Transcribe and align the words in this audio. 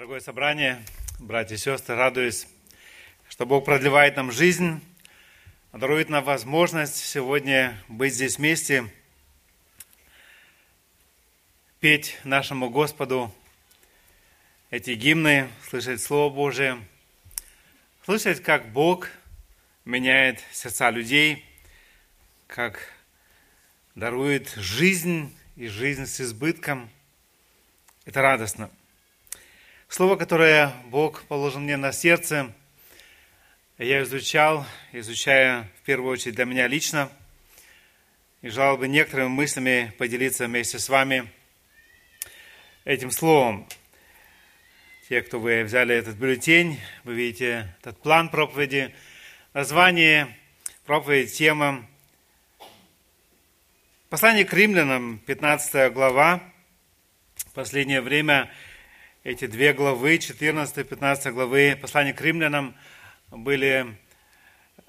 Дорогое 0.00 0.20
собрание, 0.20 0.82
братья 1.18 1.56
и 1.56 1.58
сестры, 1.58 1.94
радуюсь, 1.94 2.46
что 3.28 3.44
Бог 3.44 3.66
продлевает 3.66 4.16
нам 4.16 4.32
жизнь, 4.32 4.80
дарует 5.74 6.08
нам 6.08 6.24
возможность 6.24 6.96
сегодня 6.96 7.76
быть 7.86 8.14
здесь 8.14 8.38
вместе, 8.38 8.90
петь 11.80 12.18
нашему 12.24 12.70
Господу 12.70 13.30
эти 14.70 14.92
гимны, 14.92 15.50
слышать 15.68 16.00
Слово 16.00 16.32
Божие, 16.32 16.82
слышать, 18.06 18.42
как 18.42 18.72
Бог 18.72 19.10
меняет 19.84 20.40
сердца 20.50 20.88
людей, 20.88 21.44
как 22.46 22.88
дарует 23.94 24.48
жизнь 24.56 25.36
и 25.56 25.68
жизнь 25.68 26.06
с 26.06 26.22
избытком. 26.22 26.88
Это 28.06 28.22
радостно. 28.22 28.70
Слово, 29.92 30.14
которое 30.14 30.72
Бог 30.84 31.24
положил 31.24 31.58
мне 31.58 31.76
на 31.76 31.90
сердце, 31.90 32.54
я 33.76 34.04
изучал, 34.04 34.64
изучая 34.92 35.68
в 35.80 35.84
первую 35.84 36.12
очередь 36.12 36.36
для 36.36 36.44
меня 36.44 36.68
лично, 36.68 37.10
и 38.40 38.50
желал 38.50 38.78
бы 38.78 38.86
некоторыми 38.86 39.26
мыслями 39.26 39.92
поделиться 39.98 40.46
вместе 40.46 40.78
с 40.78 40.88
вами 40.88 41.28
этим 42.84 43.10
словом. 43.10 43.66
Те, 45.08 45.22
кто 45.22 45.40
вы 45.40 45.64
взяли 45.64 45.96
этот 45.96 46.14
бюллетень, 46.14 46.78
вы 47.02 47.14
видите 47.14 47.74
этот 47.80 48.00
план 48.00 48.28
проповеди, 48.28 48.94
название 49.54 50.38
проповеди, 50.86 51.32
тема. 51.32 51.84
Послание 54.08 54.44
к 54.44 54.52
римлянам, 54.52 55.18
15 55.26 55.92
глава, 55.92 56.40
последнее 57.54 58.02
время– 58.02 58.52
эти 59.22 59.46
две 59.46 59.74
главы, 59.74 60.18
14 60.18 60.78
и 60.78 60.84
15 60.84 61.34
главы 61.34 61.78
послания 61.80 62.14
к 62.14 62.20
римлянам, 62.22 62.74
были 63.30 63.98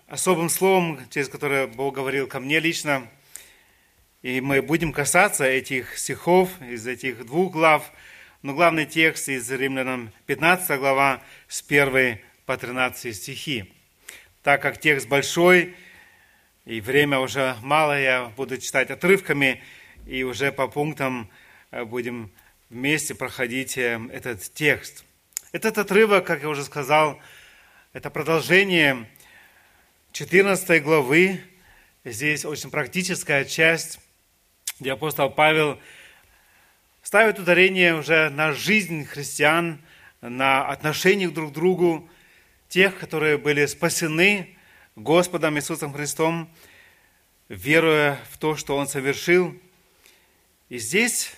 особым 0.08 0.50
словом, 0.50 1.00
через 1.10 1.28
которое 1.28 1.68
Бог 1.68 1.96
говорил 1.96 2.28
ко 2.28 2.40
мне 2.40 2.60
лично. 2.60 3.08
И 4.22 4.40
мы 4.40 4.62
будем 4.62 4.94
касаться 4.94 5.44
этих 5.44 5.98
стихов 5.98 6.50
из 6.62 6.88
этих 6.88 7.26
двух 7.26 7.52
глав. 7.52 7.92
Но 8.42 8.54
главный 8.54 8.86
текст 8.86 9.28
из 9.28 9.52
Римлянам 9.52 10.12
15 10.28 10.80
глава 10.80 11.22
с 11.48 11.64
1 11.68 12.18
по 12.46 12.58
13 12.58 13.16
стихи. 13.16 13.74
Так 14.44 14.62
как 14.62 14.80
текст 14.80 15.08
большой, 15.08 15.76
и 16.66 16.80
время 16.80 17.20
уже 17.20 17.56
мало, 17.62 18.00
я 18.00 18.32
буду 18.38 18.58
читать 18.58 18.90
отрывками, 18.92 19.62
и 20.08 20.24
уже 20.24 20.52
по 20.52 20.68
пунктам 20.68 21.30
э, 21.72 21.84
будем 21.84 22.32
вместе 22.72 23.14
проходить 23.14 23.78
э, 23.78 24.00
этот 24.14 24.42
текст. 24.54 25.04
Этот 25.52 25.78
отрывок, 25.78 26.26
как 26.26 26.42
я 26.42 26.48
уже 26.48 26.64
сказал, 26.64 27.20
это 27.92 28.10
продолжение 28.10 29.10
14 30.14 30.82
главы. 30.82 31.42
Здесь 32.06 32.46
очень 32.46 32.72
практическая 32.72 33.44
часть, 33.44 34.00
где 34.80 34.94
апостол 34.94 35.30
Павел 35.30 35.80
ставит 37.04 37.40
ударение 37.40 37.94
уже 37.94 38.30
на 38.30 38.54
жизнь 38.54 39.06
христиан, 39.06 39.82
на 40.22 40.66
отношениях 40.66 41.34
друг 41.34 41.52
к 41.52 41.54
другу, 41.54 42.10
тех, 42.70 42.98
которые 42.98 43.38
были 43.38 43.66
спасены 43.66 44.56
Господом 44.96 45.58
Иисусом 45.58 45.92
Христом, 45.92 46.50
веруя 47.50 48.18
в 48.32 48.38
то, 48.38 48.56
что 48.56 48.78
Он 48.78 48.88
совершил. 48.88 49.60
И 50.70 50.78
здесь 50.78 51.34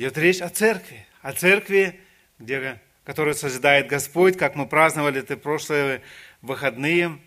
идет 0.00 0.16
речь 0.16 0.40
о 0.40 0.48
церкви, 0.48 1.06
о 1.20 1.34
церкви, 1.34 2.00
где, 2.38 2.80
которую 3.04 3.34
созидает 3.34 3.86
Господь, 3.86 4.38
как 4.38 4.54
мы 4.54 4.66
праздновали 4.66 5.20
это 5.20 5.36
прошлые 5.36 6.00
выходные, 6.40 7.18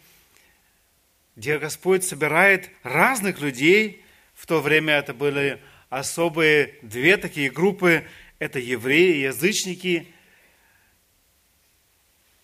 где 1.35 1.59
Господь 1.59 2.03
собирает 2.03 2.71
разных 2.81 3.41
людей. 3.41 4.03
В 4.33 4.47
то 4.47 4.59
время 4.59 4.95
это 4.95 5.13
были 5.13 5.61
особые 5.91 6.79
две 6.81 7.17
такие 7.17 7.51
группы. 7.51 8.07
Это 8.39 8.57
евреи, 8.57 9.17
язычники. 9.17 10.11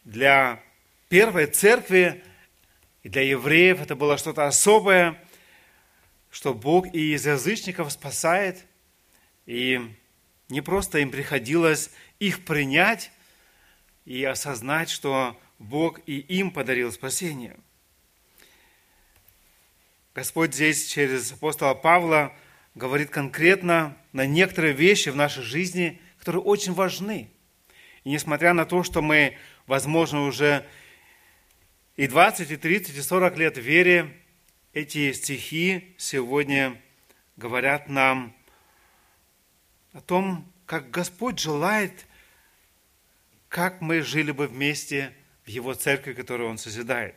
Для 0.04 0.62
первой 1.08 1.48
церкви 1.48 2.24
и 3.02 3.10
для 3.10 3.24
евреев 3.24 3.82
это 3.82 3.96
было 3.96 4.16
что-то 4.20 4.46
особое, 4.46 5.20
что 6.30 6.54
Бог 6.54 6.86
и 6.94 7.16
из 7.16 7.26
язычников 7.26 7.92
спасает. 7.92 8.64
И 9.48 9.96
не 10.50 10.62
просто 10.62 11.00
им 11.00 11.12
приходилось 11.12 11.92
их 12.20 12.44
принять 12.44 13.12
и 14.06 14.24
осознать, 14.24 14.90
что 14.90 15.40
Бог 15.60 16.00
и 16.08 16.20
им 16.20 16.52
подарил 16.52 16.92
спасение. 16.92 17.58
Господь 20.16 20.54
здесь 20.54 20.88
через 20.88 21.32
апостола 21.32 21.76
Павла 21.76 22.36
говорит 22.76 23.10
конкретно 23.10 23.96
на 24.12 24.26
некоторые 24.26 24.74
вещи 24.74 25.10
в 25.10 25.16
нашей 25.16 25.44
жизни, 25.44 26.02
которые 26.18 26.42
очень 26.42 26.74
важны. 26.74 27.30
И 28.04 28.10
несмотря 28.10 28.54
на 28.54 28.66
то, 28.66 28.84
что 28.84 29.02
мы, 29.02 29.38
возможно, 29.68 30.26
уже 30.26 30.66
и 31.96 32.08
20, 32.08 32.52
и 32.52 32.58
30, 32.58 32.98
и 32.98 33.02
40 33.02 33.38
лет 33.38 33.58
в 33.58 33.62
вере, 33.62 34.14
эти 34.74 35.12
стихи 35.12 35.96
сегодня 35.98 36.82
говорят 37.38 37.90
нам 37.90 38.36
о 39.94 40.02
том, 40.02 40.52
как 40.66 40.92
Господь 40.92 41.40
желает, 41.40 42.06
как 43.48 43.82
мы 43.82 44.02
жили 44.02 44.32
бы 44.32 44.48
вместе 44.48 45.14
в 45.46 45.50
Его 45.50 45.74
церкви, 45.74 46.14
которую 46.14 46.50
Он 46.50 46.58
созидает. 46.58 47.16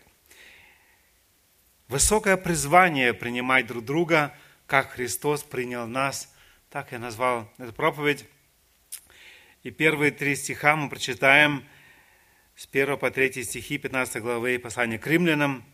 Высокое 1.89 2.39
призвание 2.39 3.13
принимать 3.13 3.67
друг 3.67 3.85
друга, 3.85 4.35
как 4.67 4.93
Христос 4.93 5.43
принял 5.43 5.87
нас. 5.87 6.35
Так 6.71 6.93
я 6.93 6.99
назвал 6.99 7.53
эту 7.59 7.75
проповедь. 7.75 8.27
И 9.63 9.71
первые 9.71 10.11
три 10.11 10.35
стиха 10.35 10.75
мы 10.75 10.89
прочитаем 10.89 11.65
с 12.57 12.67
1 12.67 12.97
по 12.97 13.11
3 13.11 13.45
стихи 13.45 13.77
15 13.77 14.23
главы 14.23 14.59
послания 14.59 14.99
к 14.99 15.07
римлянам. 15.07 15.65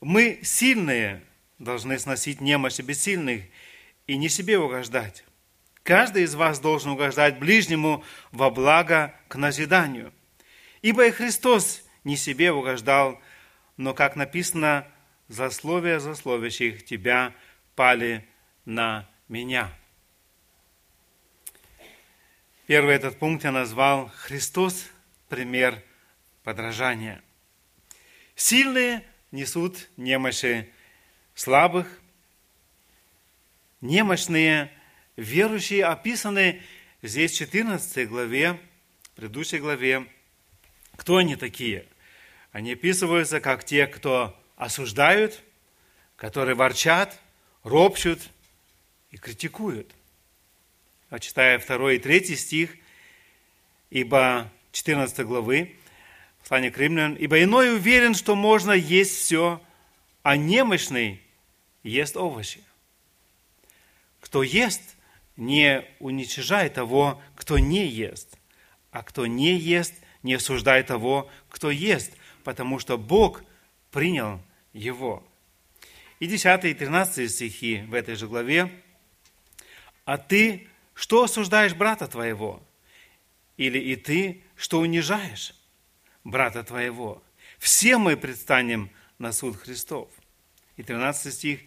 «Мы, 0.00 0.40
сильные, 0.42 1.22
должны 1.58 1.98
сносить 1.98 2.40
немощи 2.40 2.82
бессильных 2.82 3.44
и 4.08 4.16
не 4.16 4.28
себе 4.28 4.58
угождать. 4.58 5.24
Каждый 5.82 6.22
из 6.22 6.34
вас 6.34 6.60
должен 6.60 6.92
угождать 6.92 7.38
ближнему 7.38 8.04
во 8.30 8.50
благо 8.50 9.14
к 9.28 9.34
назиданию. 9.36 10.12
Ибо 10.80 11.06
и 11.06 11.10
Христос 11.10 11.82
не 12.04 12.16
себе 12.16 12.52
угождал, 12.52 13.20
но, 13.76 13.92
как 13.94 14.14
написано, 14.14 14.86
засловия 15.28 15.98
засловящих 15.98 16.84
тебя 16.84 17.34
пали 17.74 18.28
на 18.64 19.08
меня. 19.28 19.72
Первый 22.66 22.94
этот 22.94 23.18
пункт 23.18 23.44
я 23.44 23.50
назвал 23.50 24.10
«Христос– 24.14 24.88
пример 25.28 25.82
подражания». 26.44 27.22
Сильные 28.36 29.04
несут 29.32 29.88
немощи 29.96 30.72
слабых, 31.34 32.00
немощные– 33.80 34.70
верующие 35.16 35.84
описаны 35.84 36.62
здесь 37.02 37.32
в 37.32 37.38
14 37.38 38.08
главе, 38.08 38.58
в 39.02 39.10
предыдущей 39.16 39.58
главе. 39.58 40.06
Кто 40.96 41.16
они 41.16 41.36
такие? 41.36 41.86
Они 42.52 42.72
описываются 42.72 43.40
как 43.40 43.64
те, 43.64 43.86
кто 43.86 44.38
осуждают, 44.56 45.42
которые 46.16 46.54
ворчат, 46.54 47.18
ропщут 47.62 48.20
и 49.10 49.16
критикуют. 49.16 49.94
А 51.08 51.18
читая 51.18 51.58
2 51.58 51.92
и 51.94 51.98
3 51.98 52.36
стих, 52.36 52.76
ибо 53.90 54.50
14 54.72 55.26
главы, 55.26 55.76
послание 56.40 56.70
к 56.70 56.78
римлянам, 56.78 57.14
«Ибо 57.14 57.42
иной 57.42 57.74
уверен, 57.74 58.14
что 58.14 58.34
можно 58.34 58.72
есть 58.72 59.16
все, 59.16 59.62
а 60.22 60.36
немощный 60.36 61.20
ест 61.82 62.16
овощи». 62.16 62.62
Кто 64.20 64.42
ест– 64.42 64.82
не 65.36 65.84
уничижай 65.98 66.68
того, 66.68 67.20
кто 67.34 67.58
не 67.58 67.86
ест, 67.86 68.38
а 68.90 69.02
кто 69.02 69.26
не 69.26 69.56
ест, 69.56 69.94
не 70.22 70.34
осуждай 70.34 70.82
того, 70.82 71.30
кто 71.48 71.70
ест, 71.70 72.12
потому 72.44 72.78
что 72.78 72.98
Бог 72.98 73.42
принял 73.90 74.40
его. 74.72 75.22
И 76.20 76.26
10 76.26 76.64
и 76.64 76.74
13 76.74 77.30
стихи 77.30 77.82
в 77.88 77.94
этой 77.94 78.14
же 78.14 78.28
главе. 78.28 78.70
«А 80.04 80.18
ты 80.18 80.68
что 80.94 81.24
осуждаешь 81.24 81.74
брата 81.74 82.06
твоего? 82.06 82.62
Или 83.56 83.78
и 83.78 83.96
ты 83.96 84.42
что 84.56 84.80
унижаешь 84.80 85.54
брата 86.22 86.62
твоего? 86.62 87.22
Все 87.58 87.98
мы 87.98 88.16
предстанем 88.16 88.90
на 89.18 89.32
суд 89.32 89.56
Христов». 89.56 90.08
И 90.76 90.82
13 90.82 91.32
стих. 91.34 91.60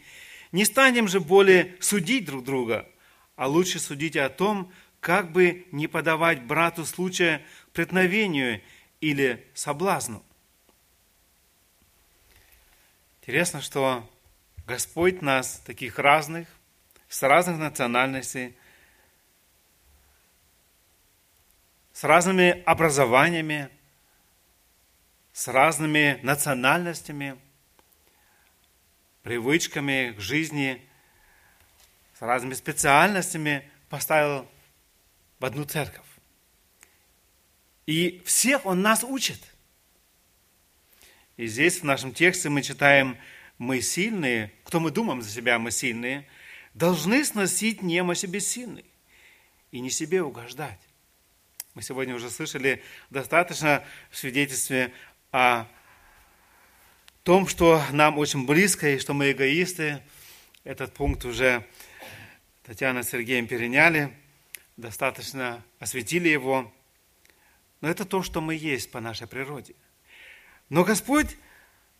«Не 0.52 0.64
станем 0.66 1.08
же 1.08 1.20
более 1.20 1.76
судить 1.82 2.26
друг 2.26 2.44
друга, 2.46 2.90
а 3.36 3.48
лучше 3.48 3.80
судите 3.80 4.22
о 4.22 4.30
том, 4.30 4.72
как 5.00 5.32
бы 5.32 5.68
не 5.72 5.88
подавать 5.88 6.44
брату 6.44 6.86
случая 6.86 7.46
преткновению 7.74 8.62
или 9.02 9.46
соблазну. 9.54 10.24
Интересно, 13.22 13.62
что 13.62 14.10
Господь 14.66 15.22
нас, 15.22 15.62
таких 15.66 16.00
разных, 16.00 16.48
с 17.08 17.22
разных 17.24 17.58
национальностей, 17.58 18.56
с 21.94 22.04
разными 22.04 22.64
образованиями, 22.64 23.70
с 25.34 25.48
разными 25.48 26.20
национальностями, 26.24 27.38
привычками 29.24 30.14
к 30.18 30.20
жизни, 30.20 30.81
с 32.18 32.22
разными 32.22 32.54
специальностями 32.54 33.70
поставил 33.90 34.48
в 35.40 35.46
одну 35.46 35.66
церковь. 35.66 36.06
И 37.86 38.22
всех 38.26 38.66
Он 38.66 38.82
нас 38.82 39.04
учит. 39.04 39.40
И 41.38 41.48
здесь 41.48 41.82
в 41.82 41.84
нашем 41.84 42.14
тексте 42.14 42.50
мы 42.50 42.62
читаем, 42.62 43.18
мы 43.58 43.82
сильные, 43.82 44.54
кто 44.64 44.80
мы 44.80 44.92
думаем 44.92 45.22
за 45.22 45.30
себя, 45.30 45.60
мы 45.60 45.72
сильные, 45.72 46.28
должны 46.74 47.24
сносить 47.26 47.82
немощи 47.82 48.26
бессильных 48.26 48.86
и 49.72 49.82
не 49.82 49.90
себе 49.90 50.24
угождать. 50.24 50.80
Мы 51.74 51.82
сегодня 51.82 52.16
уже 52.16 52.30
слышали 52.30 52.82
достаточно 53.10 53.84
в 54.10 54.18
свидетельстве 54.18 54.94
о 55.34 55.66
том, 57.24 57.48
что 57.48 57.84
нам 57.92 58.18
очень 58.18 58.46
близко 58.46 58.90
и 58.90 59.00
что 59.00 59.14
мы 59.14 59.32
эгоисты. 59.32 60.02
Этот 60.64 60.94
пункт 60.94 61.26
уже 61.26 61.66
Татьяна 62.66 63.04
с 63.04 63.10
Сергеем 63.10 63.46
переняли, 63.46 64.12
достаточно 64.76 65.64
осветили 65.78 66.30
его. 66.30 66.74
Но 67.80 67.88
это 67.88 68.06
то, 68.06 68.24
что 68.24 68.42
мы 68.42 68.56
есть 68.56 68.90
по 68.90 69.00
нашей 69.00 69.28
природе. 69.28 69.76
Но 70.70 70.84
Господь, 70.84 71.38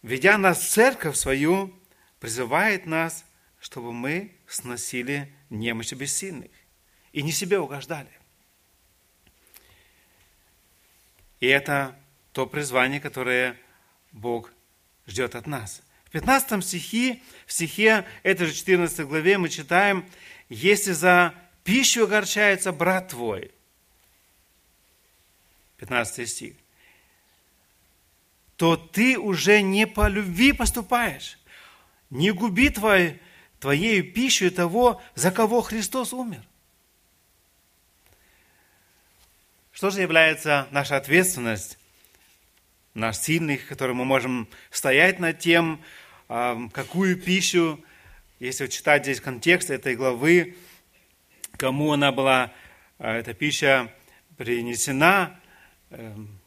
ведя 0.02 0.40
нас 0.40 0.60
в 0.60 0.68
церковь 0.68 1.18
свою, 1.18 1.72
призывает 2.20 2.88
нас, 2.88 3.26
чтобы 3.60 3.94
мы 3.94 4.36
сносили 4.48 5.32
немощи 5.52 5.94
бессильных 5.94 6.50
и 7.14 7.22
не 7.22 7.32
себе 7.32 7.60
угождали. 7.60 8.10
И 11.42 11.46
это 11.46 11.96
то 12.32 12.48
призвание, 12.48 13.00
которое 13.00 13.56
Бог 14.12 14.52
ждет 15.06 15.36
от 15.36 15.46
нас. 15.46 15.84
В 16.16 16.18
15 16.18 16.64
стихе, 16.64 17.20
в 17.46 17.52
стихе 17.52 18.06
этой 18.24 18.48
же 18.48 18.54
14 18.54 19.06
главе 19.06 19.38
мы 19.38 19.50
читаем, 19.50 20.06
«Если 20.48 20.94
за 20.94 21.36
пищу 21.66 22.06
огорчается 22.06 22.72
брат 22.72 23.10
твой». 23.10 23.52
15 25.76 26.30
стих. 26.30 26.56
«То 28.56 28.78
ты 28.78 29.20
уже 29.20 29.62
не 29.62 29.86
по 29.86 30.08
любви 30.08 30.54
поступаешь. 30.54 31.38
Не 32.10 32.32
губи 32.32 32.70
твой, 32.70 33.20
твоей 33.60 34.02
пищей 34.02 34.52
того, 34.52 35.02
за 35.16 35.32
кого 35.32 35.62
Христос 35.62 36.14
умер». 36.14 36.44
Что 39.74 39.90
же 39.90 40.00
является 40.00 40.70
наша 40.72 40.96
ответственность, 40.96 41.78
наш 42.94 43.18
сильный, 43.18 43.58
который 43.58 43.94
мы 43.94 44.06
можем 44.06 44.48
стоять 44.72 45.20
над 45.20 45.40
тем, 45.40 45.84
какую 46.28 47.18
пищу, 47.18 47.84
если 48.40 48.68
читать 48.68 49.04
здесь 49.04 49.22
контекст 49.22 49.70
этой 49.70 49.96
главы, 49.96 50.56
кому 51.58 51.94
она 51.94 52.12
была, 52.12 52.52
а, 52.98 53.16
эта 53.16 53.34
пища 53.34 53.92
принесена, 54.38 55.40
эм, 55.92 56.40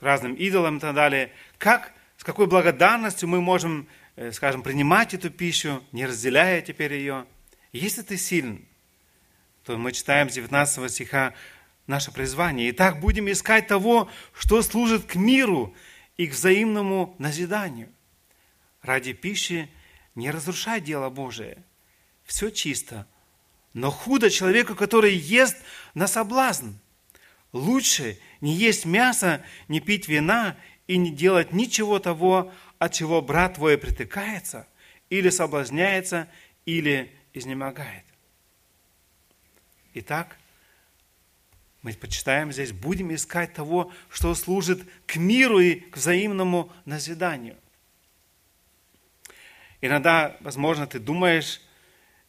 разным 0.00 0.34
идолам 0.34 0.78
и 0.78 0.80
так 0.80 0.94
далее, 0.94 1.32
как, 1.58 1.92
с 2.16 2.24
какой 2.24 2.46
благодарностью 2.46 3.28
мы 3.28 3.40
можем, 3.40 3.88
э, 4.16 4.32
скажем, 4.32 4.62
принимать 4.62 5.14
эту 5.14 5.30
пищу, 5.30 5.82
не 5.92 6.06
разделяя 6.06 6.60
теперь 6.62 6.94
ее. 6.94 7.26
Если 7.72 8.02
ты 8.02 8.16
силен, 8.16 8.64
то 9.64 9.76
мы 9.76 9.92
читаем 9.92 10.30
с 10.30 10.34
19 10.34 10.88
стиха, 10.90 11.34
наше 11.86 12.12
призвание. 12.12 12.70
Итак, 12.70 13.00
будем 13.00 13.30
искать 13.30 13.66
того, 13.66 14.08
что 14.32 14.62
служит 14.62 15.04
к 15.04 15.16
миру 15.16 15.74
и 16.16 16.26
к 16.26 16.32
взаимному 16.32 17.14
назиданию. 17.18 17.88
Ради 18.84 19.14
пищи 19.14 19.70
не 20.14 20.30
разрушай 20.30 20.78
дело 20.78 21.08
Божие. 21.08 21.64
Все 22.22 22.50
чисто. 22.50 23.06
Но 23.72 23.90
худо 23.90 24.30
человеку, 24.30 24.74
который 24.74 25.14
ест 25.14 25.56
на 25.94 26.06
соблазн. 26.06 26.72
Лучше 27.52 28.18
не 28.42 28.54
есть 28.54 28.84
мясо, 28.84 29.42
не 29.68 29.80
пить 29.80 30.06
вина 30.06 30.56
и 30.86 30.98
не 30.98 31.10
делать 31.10 31.52
ничего 31.52 31.98
того, 31.98 32.52
от 32.78 32.92
чего 32.92 33.22
брат 33.22 33.54
твой 33.54 33.78
притыкается, 33.78 34.68
или 35.08 35.30
соблазняется, 35.30 36.28
или 36.66 37.10
изнемогает. 37.32 38.04
Итак, 39.94 40.36
мы 41.80 41.94
почитаем 41.94 42.52
здесь, 42.52 42.72
будем 42.72 43.14
искать 43.14 43.54
того, 43.54 43.90
что 44.10 44.34
служит 44.34 44.86
к 45.06 45.16
миру 45.16 45.58
и 45.58 45.76
к 45.76 45.96
взаимному 45.96 46.70
назиданию. 46.84 47.56
Иногда, 49.84 50.34
возможно, 50.40 50.86
ты 50.86 50.98
думаешь, 50.98 51.60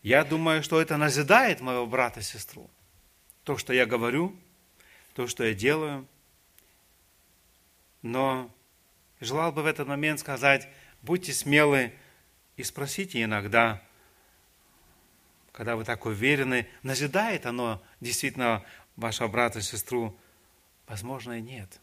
я 0.04 0.25
думаю, 0.25 0.62
что 0.62 0.81
это 0.81 0.98
назидает 0.98 1.62
моего 1.62 1.86
брата 1.88 2.19
и 2.19 2.24
сестру. 2.24 2.69
То, 3.46 3.57
что 3.57 3.72
я 3.72 3.86
говорю, 3.86 4.36
то, 5.13 5.25
что 5.25 5.46
я 5.46 5.54
делаю. 5.54 6.06
Но 8.02 8.54
желал 9.22 9.54
бы 9.54 9.63
в 9.63 9.68
этот 9.68 9.88
момент 9.88 10.19
сказать, 10.19 10.68
будьте 11.02 11.31
смелы 11.31 11.94
и 12.57 12.63
спросите 12.63 13.24
иногда, 13.24 13.81
когда 15.54 15.78
вы 15.78 15.86
так 15.86 16.06
уверены, 16.06 16.68
назидает 16.84 17.46
оно 17.46 17.81
действительно 18.01 18.66
вашего 18.98 19.30
брата 19.30 19.60
и 19.60 19.62
сестру? 19.62 20.13
Возможно, 20.88 21.40
и 21.40 21.42
нет. 21.42 21.80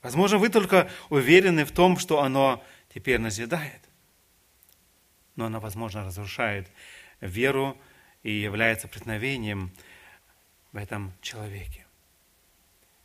Возможно, 0.00 0.38
вы 0.38 0.48
только 0.48 0.88
уверены 1.10 1.66
в 1.66 1.72
том, 1.72 1.98
что 1.98 2.22
оно 2.22 2.64
теперь 2.88 3.18
назидает. 3.18 3.86
Но 5.36 5.46
оно, 5.46 5.60
возможно, 5.60 6.04
разрушает 6.04 6.68
веру 7.20 7.76
и 8.22 8.32
является 8.32 8.88
преткновением 8.88 9.70
в 10.72 10.76
этом 10.76 11.12
человеке. 11.22 11.86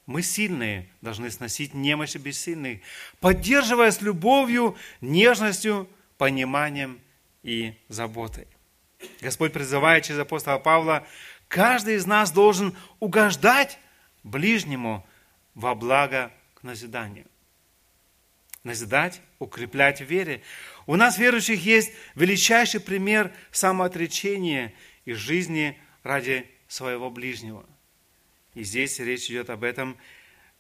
Мы 0.06 0.24
сильные 0.24 0.89
должны 1.01 1.30
сносить 1.30 1.74
немощи 1.74 2.18
бессильных, 2.18 2.81
поддерживая 3.19 3.92
с 3.92 4.02
любовью, 4.02 4.76
нежностью, 5.00 5.88
пониманием 6.18 7.00
и 7.44 7.78
заботой. 7.88 8.47
Господь 9.21 9.54
призывает 9.54 10.04
через 10.04 10.19
апостола 10.19 10.57
Павла 10.57 11.07
Каждый 11.52 11.95
из 11.95 12.06
нас 12.06 12.31
должен 12.31 12.78
угождать 13.02 13.78
ближнему 14.23 15.06
во 15.54 15.76
благо 15.76 16.31
к 16.54 16.64
назиданию. 16.64 17.26
Назидать, 18.64 19.19
укреплять 19.38 20.00
в 20.00 20.06
вере. 20.06 20.44
У 20.88 20.95
нас, 20.95 21.18
верующих, 21.18 21.64
есть 21.64 21.92
величайший 22.16 22.80
пример 22.80 23.33
самоотречения 23.52 24.73
из 25.06 25.18
жизни 25.18 25.80
ради 26.04 26.50
своего 26.68 27.09
ближнего. 27.09 27.66
И 28.54 28.64
здесь 28.64 29.00
речь 29.00 29.30
идет 29.30 29.50
об 29.50 29.64
этом 29.64 29.97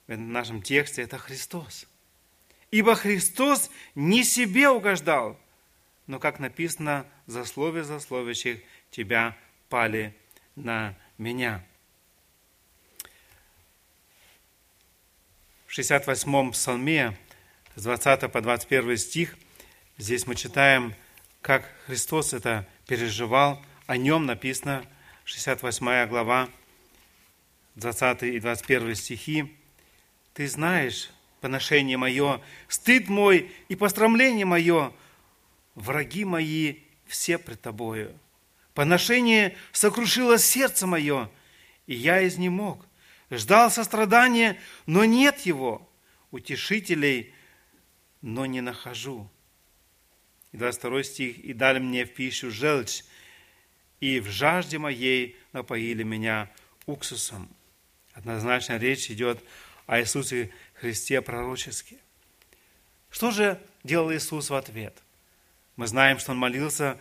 в 0.07 0.17
нашем 0.17 0.61
тексте, 0.61 1.01
это 1.01 1.17
Христос. 1.17 1.87
Ибо 2.69 2.95
Христос 2.95 3.69
не 3.95 4.23
себе 4.23 4.69
угождал, 4.69 5.39
но, 6.07 6.19
как 6.19 6.39
написано, 6.39 7.05
за 7.25 7.45
слове 7.45 7.83
засловящих 7.83 8.61
тебя 8.91 9.37
пали 9.69 10.15
на 10.55 10.97
меня. 11.17 11.65
В 15.67 15.77
68-м 15.77 16.51
псалме, 16.51 17.17
с 17.75 17.83
20 17.83 18.31
по 18.31 18.41
21 18.41 18.97
стих, 18.97 19.37
здесь 20.01 20.25
мы 20.25 20.33
читаем, 20.33 20.95
как 21.41 21.63
Христос 21.85 22.33
это 22.33 22.67
переживал. 22.87 23.63
О 23.85 23.97
нем 23.97 24.25
написано, 24.25 24.83
68 25.25 26.07
глава, 26.07 26.49
20 27.75 28.23
и 28.23 28.39
21 28.39 28.95
стихи. 28.95 29.55
«Ты 30.33 30.47
знаешь 30.47 31.11
поношение 31.39 31.97
мое, 31.97 32.41
стыд 32.67 33.09
мой 33.09 33.51
и 33.69 33.75
пострамление 33.75 34.45
мое, 34.45 34.91
враги 35.75 36.25
мои 36.25 36.77
все 37.05 37.37
пред 37.37 37.61
тобою». 37.61 38.17
Поношение 38.73 39.55
сокрушило 39.71 40.39
сердце 40.39 40.87
мое, 40.87 41.29
и 41.85 41.93
я 41.93 42.25
изнемог. 42.25 42.87
Ждал 43.29 43.69
сострадания, 43.69 44.59
но 44.87 45.05
нет 45.05 45.41
его. 45.41 45.87
Утешителей, 46.31 47.35
но 48.21 48.47
не 48.47 48.61
нахожу. 48.61 49.29
И 50.51 50.57
22 50.57 51.03
стих. 51.03 51.37
«И 51.39 51.53
дали 51.53 51.79
мне 51.79 52.05
в 52.05 52.13
пищу 52.13 52.51
желчь, 52.51 53.03
и 53.99 54.19
в 54.19 54.27
жажде 54.29 54.77
моей 54.77 55.37
напоили 55.53 56.03
меня 56.03 56.49
уксусом. 56.85 57.49
Однозначно 58.13 58.77
речь 58.77 59.09
идет 59.09 59.43
о 59.85 59.99
Иисусе 59.99 60.51
Христе 60.73 61.21
пророчески. 61.21 61.97
Что 63.09 63.31
же 63.31 63.61
делал 63.83 64.11
Иисус 64.11 64.49
в 64.49 64.55
ответ? 64.55 64.97
Мы 65.75 65.87
знаем, 65.87 66.17
что 66.17 66.31
Он 66.31 66.37
молился 66.37 66.97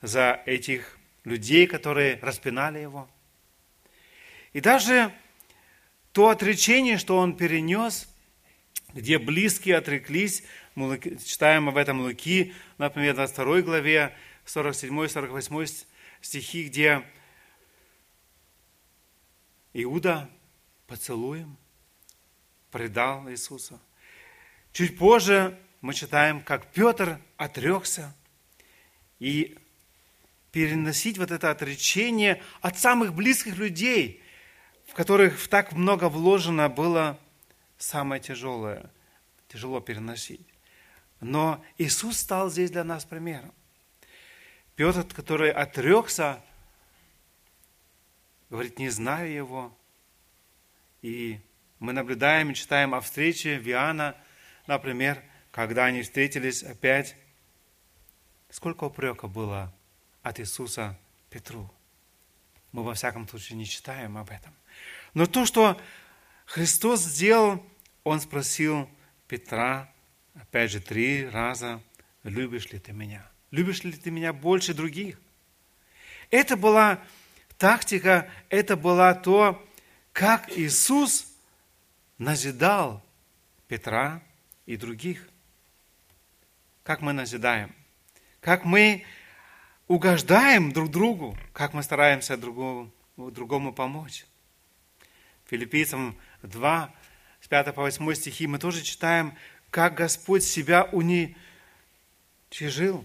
за 0.00 0.42
этих 0.44 0.98
людей, 1.24 1.66
которые 1.66 2.18
распинали 2.20 2.80
Его. 2.80 3.08
И 4.52 4.60
даже 4.60 5.12
то 6.12 6.28
отречение, 6.28 6.98
что 6.98 7.16
Он 7.16 7.36
перенес, 7.36 8.11
где 8.94 9.18
близкие 9.18 9.76
отреклись, 9.76 10.42
мы 10.74 10.98
читаем 11.24 11.68
об 11.68 11.76
этом 11.76 12.00
Луки, 12.00 12.54
например, 12.78 13.14
22 13.14 13.62
главе, 13.62 14.16
47-48 14.46 15.84
стихи, 16.20 16.64
где 16.64 17.02
Иуда 19.72 20.28
поцелуем 20.86 21.56
предал 22.70 23.28
Иисуса. 23.30 23.80
Чуть 24.72 24.98
позже 24.98 25.58
мы 25.80 25.94
читаем, 25.94 26.42
как 26.42 26.72
Петр 26.72 27.18
отрекся. 27.36 28.14
И 29.18 29.58
переносить 30.50 31.18
вот 31.18 31.30
это 31.30 31.50
отречение 31.50 32.42
от 32.60 32.78
самых 32.78 33.14
близких 33.14 33.56
людей, 33.56 34.22
в 34.86 34.94
которых 34.94 35.48
так 35.48 35.72
много 35.72 36.08
вложено, 36.08 36.68
было 36.68 37.18
самое 37.82 38.20
тяжелое. 38.20 38.90
Тяжело 39.48 39.80
переносить. 39.80 40.46
Но 41.20 41.62
Иисус 41.78 42.18
стал 42.18 42.50
здесь 42.50 42.70
для 42.70 42.84
нас 42.84 43.04
примером. 43.04 43.52
Петр, 44.76 45.04
который 45.14 45.50
отрекся, 45.50 46.42
говорит, 48.48 48.78
не 48.78 48.88
знаю 48.88 49.30
его. 49.30 49.78
И 51.02 51.40
мы 51.78 51.92
наблюдаем 51.92 52.50
и 52.50 52.54
читаем 52.54 52.94
о 52.94 53.00
встрече 53.00 53.56
Виана, 53.56 54.16
например, 54.66 55.22
когда 55.50 55.86
они 55.86 56.02
встретились 56.02 56.62
опять. 56.62 57.16
Сколько 58.48 58.84
упрека 58.84 59.28
было 59.28 59.74
от 60.22 60.40
Иисуса 60.40 60.98
Петру. 61.30 61.70
Мы 62.70 62.84
во 62.84 62.94
всяком 62.94 63.28
случае 63.28 63.58
не 63.58 63.66
читаем 63.66 64.16
об 64.16 64.30
этом. 64.30 64.54
Но 65.14 65.26
то, 65.26 65.44
что 65.44 65.78
Христос 66.46 67.00
сделал, 67.00 67.64
Он 68.04 68.20
спросил 68.20 68.88
Петра, 69.28 69.90
опять 70.34 70.70
же, 70.70 70.80
три 70.80 71.26
раза, 71.28 71.80
любишь 72.24 72.70
ли 72.72 72.78
ты 72.78 72.92
меня? 72.92 73.26
Любишь 73.50 73.84
ли 73.84 73.92
ты 73.92 74.10
меня 74.10 74.32
больше 74.32 74.74
других? 74.74 75.20
Это 76.30 76.56
была 76.56 77.00
тактика, 77.58 78.30
это 78.48 78.76
была 78.76 79.14
то, 79.14 79.64
как 80.12 80.50
Иисус 80.56 81.32
назидал 82.18 83.02
Петра 83.68 84.22
и 84.66 84.76
других. 84.76 85.28
Как 86.82 87.00
мы 87.00 87.12
назидаем? 87.12 87.74
Как 88.40 88.64
мы 88.64 89.04
угождаем 89.86 90.72
друг 90.72 90.90
другу, 90.90 91.36
как 91.52 91.74
мы 91.74 91.82
стараемся 91.82 92.36
другому, 92.36 92.90
другому 93.16 93.72
помочь. 93.72 94.26
Филиппийцам 95.46 96.16
2, 96.42 96.92
с 97.42 97.48
5 97.48 97.74
по 97.74 97.82
8 97.82 98.14
стихи 98.14 98.46
мы 98.46 98.60
тоже 98.60 98.82
читаем, 98.82 99.34
как 99.70 99.94
Господь 99.94 100.44
себя 100.44 100.84
уничижил. 100.92 103.04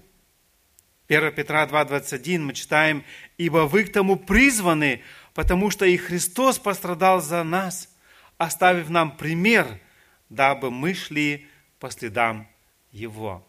1 1.08 1.34
Петра 1.34 1.66
2, 1.66 1.86
21 1.86 2.46
мы 2.46 2.54
читаем, 2.54 3.04
«Ибо 3.40 3.66
вы 3.66 3.86
к 3.86 3.92
тому 3.92 4.16
призваны, 4.16 5.02
потому 5.34 5.72
что 5.72 5.86
и 5.86 5.98
Христос 5.98 6.60
пострадал 6.60 7.20
за 7.20 7.44
нас, 7.44 7.90
оставив 8.38 8.90
нам 8.90 9.18
пример, 9.18 9.80
дабы 10.30 10.70
мы 10.70 10.94
шли 10.94 11.48
по 11.80 11.90
следам 11.90 12.48
Его». 12.92 13.44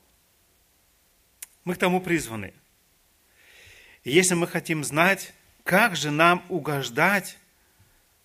Мы 1.65 1.75
к 1.75 1.79
тому 1.79 2.01
призваны. 2.01 2.55
И 4.05 4.11
если 4.11 4.35
мы 4.35 4.47
хотим 4.47 4.83
знать, 4.85 5.35
как 5.65 5.97
же 5.97 6.11
нам 6.11 6.43
угождать 6.49 7.37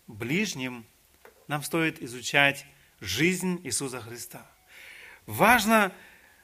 ближним, 0.07 0.85
нам 1.47 1.63
стоит 1.63 2.01
изучать 2.01 2.65
жизнь 2.99 3.59
Иисуса 3.63 4.01
Христа. 4.01 4.45
Важно 5.25 5.93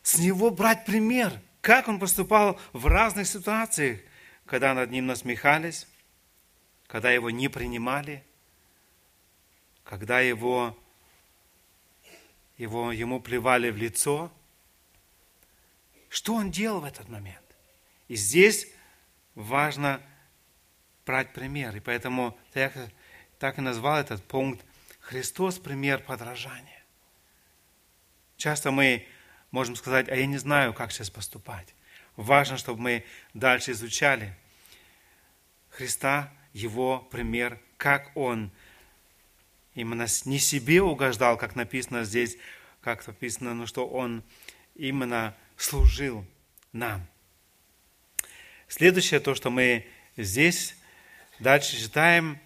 с 0.01 0.17
Него 0.17 0.49
брать 0.51 0.85
пример, 0.85 1.39
как 1.61 1.87
Он 1.87 1.99
поступал 1.99 2.59
в 2.73 2.87
разных 2.87 3.27
ситуациях, 3.27 3.99
когда 4.45 4.73
над 4.73 4.91
Ним 4.91 5.05
насмехались, 5.05 5.87
когда 6.87 7.11
Его 7.11 7.29
не 7.29 7.49
принимали, 7.49 8.23
когда 9.83 10.19
его, 10.19 10.77
его, 12.57 12.91
Ему 12.91 13.19
плевали 13.19 13.69
в 13.69 13.77
лицо. 13.77 14.31
Что 16.09 16.35
Он 16.35 16.51
делал 16.51 16.81
в 16.81 16.85
этот 16.85 17.09
момент? 17.09 17.43
И 18.07 18.15
здесь 18.15 18.67
важно 19.35 20.01
брать 21.05 21.33
пример. 21.33 21.75
И 21.75 21.79
поэтому 21.79 22.37
я 22.53 22.71
так 23.39 23.57
и 23.57 23.61
назвал 23.61 23.97
этот 23.97 24.23
пункт 24.23 24.63
«Христос– 24.99 25.59
пример 25.59 26.03
подражания». 26.03 26.83
Часто 28.37 28.71
мы 28.71 29.05
можем 29.51 29.75
сказать, 29.75 30.07
а 30.09 30.15
я 30.15 30.25
не 30.25 30.37
знаю, 30.37 30.73
как 30.73 30.91
сейчас 30.91 31.09
поступать. 31.09 31.73
Важно, 32.15 32.57
чтобы 32.57 32.81
мы 32.81 33.05
дальше 33.33 33.71
изучали 33.71 34.35
Христа, 35.69 36.31
Его 36.53 36.99
пример, 36.99 37.59
как 37.77 38.15
Он 38.15 38.51
именно 39.75 40.05
не 40.25 40.39
себе 40.39 40.81
угождал, 40.81 41.37
как 41.37 41.55
написано 41.55 42.03
здесь, 42.03 42.37
как 42.81 43.05
написано, 43.05 43.53
но 43.53 43.65
что 43.65 43.87
Он 43.87 44.23
именно 44.75 45.35
служил 45.57 46.25
нам– 46.71 47.07
Следующее, 48.69 49.19
то, 49.19 49.33
что 49.33 49.49
мы 49.49 49.87
здесь 50.15 50.75
дальше 51.39 51.75
читаем, 51.75 52.39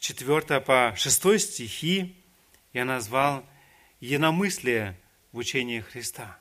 4 0.00 0.60
по 0.60 0.94
6 0.96 1.40
стихи, 1.40 2.16
я 2.72 2.84
назвал 2.84 3.44
«Единомыслие 4.00 4.96
в 5.32 5.38
учении 5.38 5.80
Христа». 5.80 6.38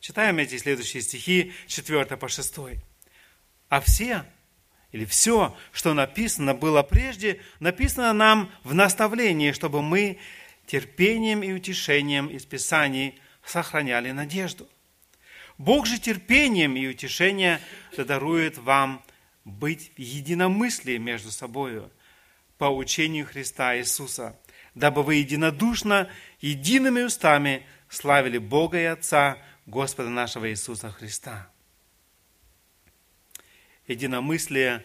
Читаем 0.00 0.38
эти 0.38 0.56
следующие 0.56 1.02
стихи 1.02 1.52
4 1.66 2.04
по 2.16 2.28
6. 2.28 2.54
«А 3.68 3.80
все, 3.80 4.24
или 4.92 5.04
все, 5.04 5.56
что 5.72 5.92
написано 5.92 6.54
было 6.54 6.82
прежде, 6.82 7.40
написано 7.60 8.12
нам 8.12 8.50
в 8.64 8.74
наставлении, 8.74 9.52
чтобы 9.52 9.82
мы 9.82 10.18
терпением 10.66 11.42
и 11.42 11.52
утешением 11.52 12.28
из 12.28 12.44
Писаний 12.46 13.20
сохраняли 13.44 14.12
надежду. 14.12 14.68
Бог 15.58 15.86
же 15.86 15.98
терпением 15.98 16.76
и 16.76 16.86
утешением 16.86 17.58
дарует 17.96 18.58
вам 18.58 19.02
быть 19.44 19.92
в 19.96 20.00
единомыслии 20.00 20.98
между 20.98 21.30
собою 21.30 21.90
по 22.58 22.66
учению 22.66 23.26
Христа 23.26 23.76
Иисуса, 23.78 24.38
дабы 24.74 25.02
вы 25.02 25.16
единодушно, 25.16 26.10
едиными 26.40 27.02
устами 27.02 27.64
славили 27.88 28.38
Бога 28.38 28.78
и 28.78 28.84
Отца, 28.84 29.38
Господа 29.66 30.08
нашего 30.08 30.50
Иисуса 30.50 30.90
Христа. 30.90 31.50
Единомыслие 33.86 34.84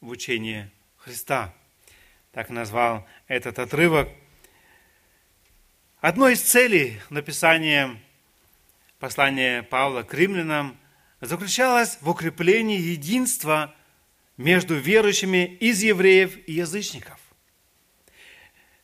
в 0.00 0.08
учении 0.08 0.70
Христа. 0.96 1.54
Так 2.32 2.48
назвал 2.48 3.06
этот 3.28 3.58
отрывок. 3.58 4.08
Одной 6.00 6.32
из 6.32 6.42
целей 6.42 7.00
написания 7.10 8.00
послание 8.98 9.62
Павла 9.62 10.02
к 10.02 10.14
римлянам 10.14 10.78
заключалось 11.20 11.98
в 12.00 12.08
укреплении 12.08 12.80
единства 12.80 13.74
между 14.40 14.74
верующими 14.74 15.44
из 15.60 15.82
евреев 15.82 16.38
и 16.48 16.52
язычников. 16.52 17.20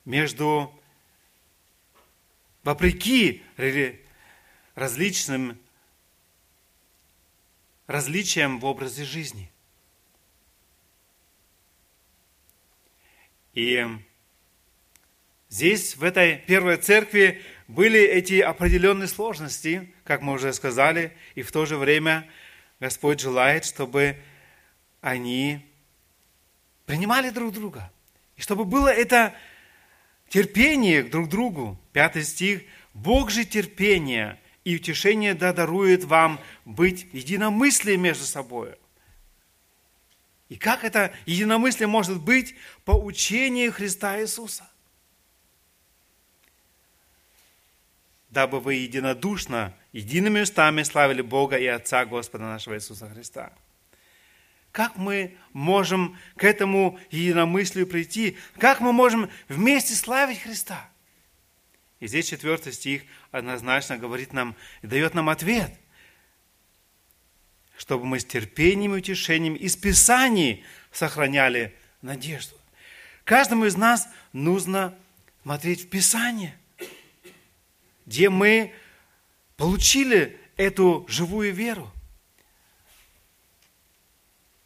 Между, 0.05 0.71
вопреки 2.63 3.43
различным 4.75 5.59
различиям 7.87 8.61
в 8.61 8.67
образе 8.67 9.05
жизни. 9.05 9.51
И 13.55 13.83
здесь, 15.49 15.97
в 15.97 16.05
этой 16.05 16.37
первой 16.37 16.77
церкви, 16.77 17.43
были 17.67 18.01
эти 18.01 18.41
определенные 18.41 19.09
сложности, 19.09 19.91
как 20.05 20.21
мы 20.21 20.35
уже 20.35 20.53
сказали, 20.53 21.17
и 21.35 21.41
в 21.41 21.51
то 21.51 21.65
же 21.65 21.79
время 21.79 22.29
Господь 22.79 23.21
желает, 23.21 23.65
чтобы 23.65 24.19
они 25.07 25.65
принимали 26.85 27.31
друг 27.31 27.53
друга. 27.53 27.93
И 28.37 28.41
чтобы 28.41 28.65
было 28.65 28.89
это 28.89 29.33
терпение 30.29 31.05
друг 31.05 31.29
к 31.29 31.31
другу. 31.31 31.79
Пятый 31.93 32.25
стих. 32.25 32.63
Бог 32.93 33.31
же 33.31 33.45
терпение 33.45 34.41
и 34.65 34.75
утешение 34.75 35.35
да 35.35 35.53
дарует 35.53 36.03
вам 36.03 36.41
быть 36.65 37.07
единомыслием 37.13 38.03
между 38.03 38.25
собой. 38.25 38.75
И 40.49 40.57
как 40.57 40.83
это 40.83 41.15
единомыслие 41.25 41.87
может 41.87 42.21
быть 42.21 42.57
по 42.85 42.91
учению 42.91 43.73
Христа 43.73 44.21
Иисуса? 44.21 44.69
Дабы 48.31 48.59
вы 48.59 48.75
единодушно, 48.75 49.73
едиными 49.93 50.41
устами 50.41 50.83
славили 50.83 51.23
Бога 51.23 51.57
и 51.57 51.67
Отца 51.67 52.05
Господа 52.05 52.43
нашего 52.43 52.75
Иисуса 52.75 53.09
Христа. 53.09 53.53
Как 54.77 54.99
мы 54.99 55.35
можем 55.55 56.19
к 56.37 56.45
этому 56.45 57.01
единомыслию 57.11 57.87
прийти? 57.87 58.37
Как 58.59 58.81
мы 58.81 58.93
можем 58.93 59.31
вместе 59.49 59.95
славить 59.95 60.43
Христа? 60.43 60.91
И 61.99 62.07
здесь 62.07 62.29
четвертый 62.29 62.75
стих 62.75 63.01
однозначно 63.31 63.97
говорит 63.97 64.35
нам 64.35 64.55
и 64.83 64.87
дает 64.87 65.15
нам 65.15 65.31
ответ– 65.31 65.73
чтобы 67.79 68.05
мы 68.05 68.21
с 68.21 68.25
терпением 68.27 68.95
и 68.95 68.99
утешением 68.99 69.55
из 69.55 69.77
Писаний 69.77 70.65
сохраняли 70.93 71.75
надежду. 72.03 72.57
Каждому 73.25 73.65
из 73.65 73.77
нас 73.77 74.09
нужно 74.33 74.95
смотреть 75.43 75.85
в 75.85 75.89
Писание, 75.89 76.55
где 78.05 78.29
мы 78.29 78.73
получили 79.57 80.39
эту 80.57 81.07
живую 81.09 81.53
веру. 81.55 81.91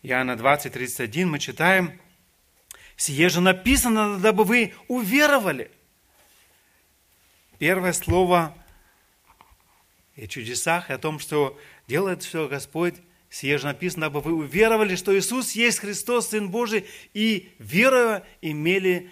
Иоанна 0.03 0.37
20, 0.37 0.73
31 0.73 1.31
мы 1.31 1.39
читаем, 1.39 2.01
«Сие 2.97 3.29
же 3.29 3.41
написано, 3.41 4.19
дабы 4.19 4.45
вы 4.45 4.73
уверовали». 4.89 5.71
Первое 7.59 7.93
слово 7.93 8.57
и 10.17 10.27
чудесах, 10.27 10.89
и 10.89 10.95
о 10.95 10.99
том, 10.99 11.19
что 11.19 11.59
делает 11.87 12.23
все 12.23 12.49
Господь, 12.49 12.95
сие 13.29 13.59
же 13.59 13.67
написано, 13.67 14.07
дабы 14.07 14.21
вы 14.21 14.33
уверовали, 14.33 14.97
что 14.97 15.17
Иисус 15.17 15.53
есть 15.53 15.81
Христос, 15.81 16.29
Сын 16.29 16.51
Божий, 16.51 16.87
и 17.13 17.55
веруя 17.59 18.25
имели 18.41 19.11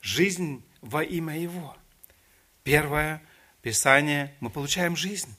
жизнь 0.00 0.64
во 0.80 1.02
имя 1.02 1.38
Его. 1.38 1.76
Первое 2.62 3.22
Писание, 3.60 4.34
мы 4.40 4.48
получаем 4.48 4.96
жизнь. 4.96 5.34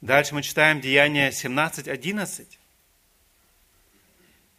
Дальше 0.00 0.34
мы 0.34 0.42
читаем 0.42 0.80
Деяния 0.80 1.30
17, 1.32 1.88
11 1.88 2.60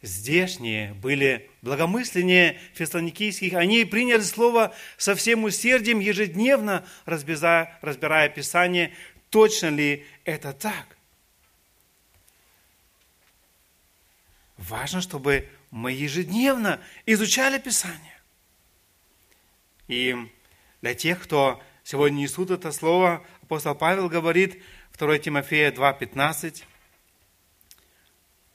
здешние 0.02 0.94
были 0.94 1.48
благомысленнее 1.62 2.60
фессалоникийских. 2.74 3.54
Они 3.54 3.84
приняли 3.84 4.20
слово 4.20 4.74
со 4.96 5.14
всем 5.14 5.44
усердием, 5.44 6.00
ежедневно 6.00 6.84
разбирая, 7.04 7.78
разбирая 7.80 8.28
Писание, 8.28 8.92
точно 9.30 9.68
ли 9.68 10.04
это 10.24 10.52
так. 10.52 10.98
Важно, 14.58 15.00
чтобы 15.00 15.48
мы 15.70 15.92
ежедневно 15.92 16.80
изучали 17.06 17.58
Писание. 17.58 18.20
И 19.88 20.16
для 20.80 20.94
тех, 20.94 21.22
кто 21.22 21.62
сегодня 21.84 22.20
несут 22.20 22.50
это 22.50 22.72
слово, 22.72 23.24
апостол 23.42 23.74
Павел 23.74 24.08
говорит, 24.08 24.62
2 25.02 25.18
Тимофея 25.18 25.72
2,15, 25.72 26.62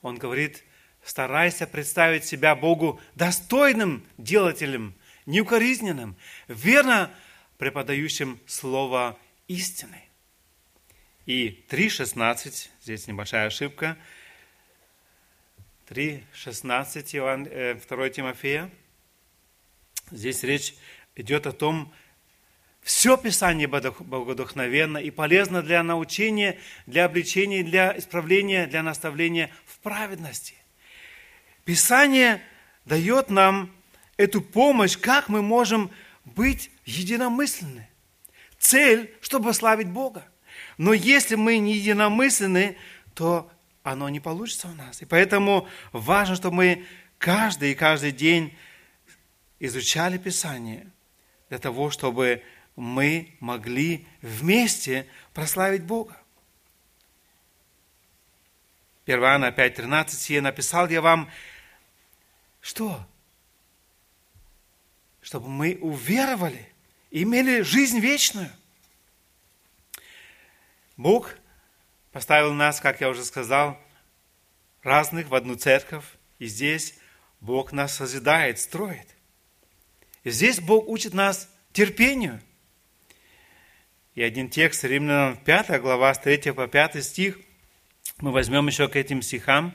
он 0.00 0.16
говорит, 0.16 0.64
старайся 1.02 1.66
представить 1.66 2.24
себя 2.24 2.56
Богу 2.56 2.98
достойным 3.14 4.02
делателем, 4.16 4.94
неукоризненным, 5.26 6.16
верно 6.48 7.10
преподающим 7.58 8.40
Слово 8.46 9.18
истины. 9.46 10.02
И 11.26 11.66
3.16, 11.68 12.70
здесь 12.80 13.06
небольшая 13.06 13.48
ошибка, 13.48 13.98
3.16 15.90 17.86
2 17.86 18.06
э, 18.06 18.10
Тимофея, 18.10 18.70
здесь 20.10 20.42
речь 20.44 20.74
идет 21.14 21.46
о 21.46 21.52
том, 21.52 21.92
все 22.88 23.18
Писание 23.18 23.66
богодухновенно 23.68 24.96
и 24.96 25.10
полезно 25.10 25.60
для 25.62 25.82
научения, 25.82 26.58
для 26.86 27.04
обличения, 27.04 27.62
для 27.62 27.96
исправления, 27.98 28.66
для 28.66 28.82
наставления 28.82 29.50
в 29.66 29.78
праведности. 29.80 30.54
Писание 31.66 32.40
дает 32.86 33.28
нам 33.28 33.70
эту 34.16 34.40
помощь, 34.40 34.96
как 34.96 35.28
мы 35.28 35.42
можем 35.42 35.90
быть 36.24 36.70
единомысленны. 36.86 37.86
Цель, 38.58 39.14
чтобы 39.20 39.52
славить 39.52 39.88
Бога. 39.88 40.26
Но 40.78 40.94
если 40.94 41.34
мы 41.34 41.58
не 41.58 41.74
единомысленны, 41.74 42.78
то 43.12 43.50
оно 43.82 44.08
не 44.08 44.18
получится 44.18 44.66
у 44.66 44.74
нас. 44.74 45.02
И 45.02 45.04
поэтому 45.04 45.68
важно, 45.92 46.36
чтобы 46.36 46.56
мы 46.56 46.86
каждый 47.18 47.72
и 47.72 47.74
каждый 47.74 48.12
день 48.12 48.56
изучали 49.60 50.16
Писание 50.16 50.90
для 51.50 51.58
того, 51.58 51.90
чтобы 51.90 52.42
мы 52.78 53.34
могли 53.40 54.06
вместе 54.22 55.08
прославить 55.34 55.82
Бога. 55.82 56.16
1 59.06 59.18
Иоанна 59.18 59.46
5.13 59.46 60.08
«Сие 60.10 60.40
написал 60.40 60.88
я 60.88 61.00
вам, 61.00 61.28
что? 62.60 63.04
Чтобы 65.20 65.48
мы 65.48 65.76
уверовали, 65.80 66.72
имели 67.10 67.62
жизнь 67.62 67.98
вечную. 67.98 68.50
Бог 70.96 71.34
поставил 72.12 72.52
нас, 72.52 72.80
как 72.80 73.00
я 73.00 73.08
уже 73.08 73.24
сказал, 73.24 73.76
разных 74.82 75.28
в 75.28 75.34
одну 75.34 75.56
церковь, 75.56 76.04
и 76.38 76.46
здесь 76.46 76.98
Бог 77.40 77.72
нас 77.72 77.94
созидает, 77.94 78.60
строит. 78.60 79.16
И 80.22 80.30
здесь 80.30 80.60
Бог 80.60 80.86
учит 80.88 81.12
нас 81.14 81.48
терпению. 81.72 82.40
И 84.18 84.22
один 84.24 84.50
текст 84.50 84.82
Римлянам 84.82 85.36
5 85.36 85.80
глава 85.80 86.12
с 86.12 86.18
3 86.18 86.50
по 86.50 86.66
5 86.66 87.04
стих, 87.04 87.38
мы 88.18 88.32
возьмем 88.32 88.66
еще 88.66 88.88
к 88.88 88.96
этим 88.96 89.22
стихам, 89.22 89.72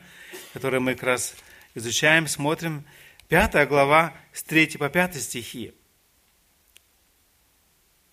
которые 0.52 0.82
мы 0.82 0.96
как 0.96 1.04
раз 1.04 1.34
изучаем, 1.76 2.28
смотрим, 2.28 2.84
пятая 3.30 3.66
глава 3.66 4.14
с 4.34 4.44
3 4.44 4.78
по 4.78 4.90
5 4.90 5.16
стихи. 5.16 5.74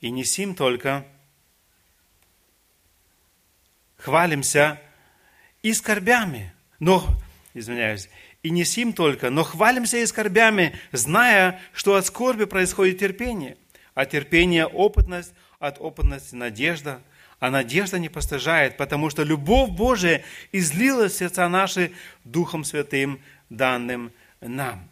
«И 0.01 0.13
не 0.13 0.23
сим 0.23 0.55
только 0.55 1.05
хвалимся 3.97 4.81
и 5.63 5.73
скорбями, 5.73 6.55
но, 6.79 7.05
извиняюсь, 7.55 8.09
и 8.45 8.51
не 8.51 8.65
сим 8.65 8.93
только, 8.93 9.31
но 9.31 9.43
хвалимся 9.43 9.97
и 9.97 10.07
скорбями, 10.07 10.79
зная, 10.93 11.61
что 11.73 11.97
от 11.97 12.07
скорби 12.07 12.45
происходит 12.45 13.01
терпение, 13.01 13.57
а 13.95 14.07
терпение– 14.07 14.67
опытность, 14.69 15.35
от 15.61 15.81
опытности– 15.81 16.35
надежда, 16.37 17.01
а 17.39 17.51
надежда 17.51 17.99
не 17.99 18.09
постыжает, 18.09 18.77
потому 18.77 19.09
что 19.11 19.23
любовь 19.23 19.71
Божия 19.71 20.25
излилась 20.51 21.19
сердца 21.19 21.49
наши 21.49 21.93
Духом 22.25 22.65
Святым, 22.65 23.21
данным 23.51 24.11
нам. 24.41 24.89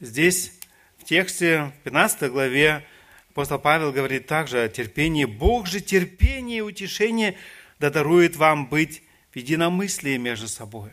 Здесь 0.00 0.52
в 0.98 1.04
тексте 1.04 1.72
в 1.80 1.84
15 1.84 2.30
главе 2.30 2.84
апостол 3.30 3.58
Павел 3.58 3.92
говорит 3.92 4.26
также 4.26 4.62
о 4.62 4.68
терпении. 4.68 5.24
Бог 5.24 5.66
же 5.66 5.80
терпение 5.80 6.58
и 6.58 6.62
утешение 6.62 7.36
да 7.78 7.90
дарует 7.90 8.36
вам 8.36 8.66
быть 8.66 9.02
в 9.32 9.36
единомыслии 9.36 10.16
между 10.16 10.48
собой. 10.48 10.90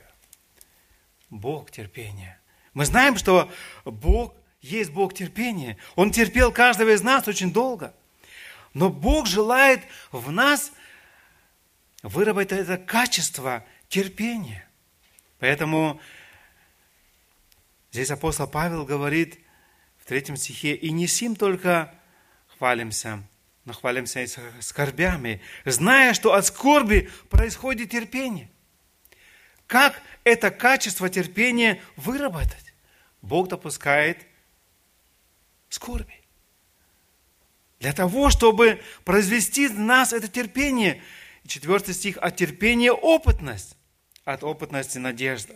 Бог 1.29 1.71
терпения. 1.71 2.39
Мы 2.73 2.85
знаем, 2.85 3.17
что 3.17 3.51
Бог 3.83 4.35
есть 4.65 4.91
Бог 4.91 5.13
терпения. 5.13 5.77
Он 5.95 6.11
терпел 6.11 6.51
каждого 6.51 6.89
из 6.93 7.01
нас 7.01 7.27
очень 7.27 7.53
долго. 7.53 7.93
Но 8.73 8.89
Бог 8.89 9.27
желает 9.27 9.81
в 10.11 10.31
нас 10.31 10.71
выработать 12.01 12.59
это 12.59 12.77
качество 12.77 13.63
терпения. 13.89 14.67
Поэтому 15.39 16.01
здесь 17.91 18.09
апостол 18.09 18.47
Павел 18.47 18.85
говорит 18.85 19.39
в 19.99 20.05
третьем 20.05 20.35
стихе, 20.35 20.75
«И 20.75 20.91
не 20.91 21.07
сим 21.07 21.35
только 21.35 21.93
хвалимся, 22.57 23.23
но 23.65 23.73
хвалимся 23.73 24.21
и 24.21 24.27
скорбями, 24.61 25.41
зная, 25.63 26.13
что 26.13 26.33
от 26.33 26.45
скорби 26.45 27.09
происходит 27.29 27.91
терпение». 27.91 28.49
Как 29.67 30.01
это 30.23 30.51
качество 30.51 31.09
терпения 31.09 31.81
выработать? 31.95 32.73
Бог 33.21 33.47
допускает 33.47 34.25
скорби. 35.69 36.21
Для 37.79 37.93
того, 37.93 38.29
чтобы 38.29 38.81
произвести 39.03 39.67
в 39.67 39.79
нас 39.79 40.13
это 40.13 40.27
терпение. 40.27 41.01
Четвертый 41.45 41.93
стих, 41.93 42.17
от 42.17 42.35
терпения 42.35 42.91
опытность 42.91 43.75
от 44.25 44.43
опытности 44.43 44.97
надежда. 44.97 45.55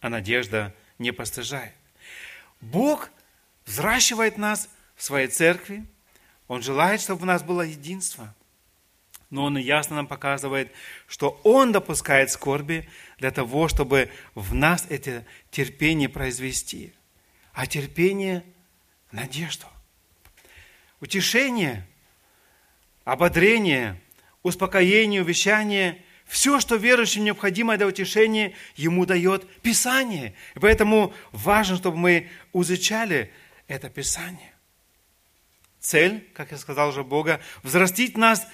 А 0.00 0.08
надежда 0.08 0.74
не 0.98 1.12
постыжает. 1.12 1.72
Бог 2.60 3.10
взращивает 3.64 4.36
нас 4.36 4.68
в 4.96 5.04
своей 5.04 5.28
церкви. 5.28 5.86
Он 6.48 6.60
желает, 6.60 7.00
чтобы 7.00 7.22
у 7.22 7.26
нас 7.26 7.42
было 7.42 7.62
единство. 7.62 8.34
Но 9.32 9.44
Он 9.44 9.56
ясно 9.56 9.96
нам 9.96 10.06
показывает, 10.06 10.70
что 11.08 11.40
Он 11.42 11.72
допускает 11.72 12.30
скорби 12.30 12.88
для 13.18 13.30
того, 13.30 13.66
чтобы 13.66 14.10
в 14.34 14.54
нас 14.54 14.86
это 14.90 15.24
терпение 15.50 16.08
произвести. 16.08 16.92
А 17.54 17.66
терпение– 17.66 18.44
надежду. 19.10 19.66
Утешение, 21.00 21.86
ободрение, 23.04 24.00
успокоение, 24.42 25.22
увещание– 25.22 26.00
все, 26.26 26.60
что 26.60 26.76
верующим 26.76 27.24
необходимо 27.24 27.76
для 27.76 27.86
утешения, 27.86 28.54
ему 28.74 29.04
дает 29.04 29.46
Писание. 29.60 30.34
И 30.54 30.58
поэтому 30.58 31.12
важно, 31.30 31.76
чтобы 31.76 31.98
мы 31.98 32.30
изучали 32.54 33.30
это 33.68 33.90
Писание. 33.90 34.52
Цель, 35.78 36.26
как 36.32 36.52
я 36.52 36.58
сказал 36.58 36.88
уже 36.88 37.02
Бога, 37.04 37.40
взрастить 37.62 38.16
нас 38.16 38.46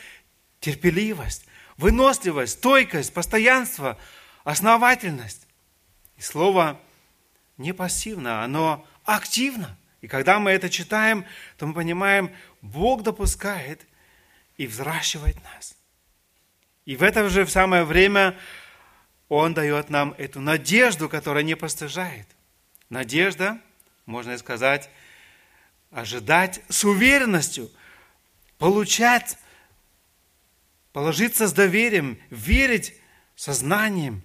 терпеливость, 0.60 1.46
выносливость, 1.76 2.54
стойкость, 2.54 3.12
постоянство, 3.12 3.98
основательность. 4.44 5.46
И 6.16 6.22
слово 6.22 6.80
не 7.56 7.72
пассивно, 7.72 8.42
оно 8.42 8.86
активно. 9.04 9.76
И 10.00 10.08
когда 10.08 10.38
мы 10.38 10.50
это 10.50 10.70
читаем, 10.70 11.24
то 11.56 11.66
мы 11.66 11.74
понимаем, 11.74 12.30
Бог 12.62 13.02
допускает 13.02 13.86
и 14.56 14.66
взращивает 14.66 15.36
нас. 15.44 15.74
И 16.84 16.96
в 16.96 17.02
это 17.02 17.28
же 17.28 17.46
самое 17.46 17.84
время 17.84 18.36
Он 19.28 19.52
дает 19.52 19.90
нам 19.90 20.14
эту 20.16 20.40
надежду, 20.40 21.08
которая 21.08 21.42
не 21.42 21.54
постыжает. 21.54 22.26
Надежда, 22.88 23.60
можно 24.06 24.38
сказать, 24.38 24.88
ожидать 25.90 26.62
с 26.68 26.84
уверенностью, 26.84 27.70
получать, 28.56 29.36
положиться 30.92 31.46
с 31.46 31.52
доверием, 31.52 32.18
верить 32.30 32.94
сознанием. 33.36 34.22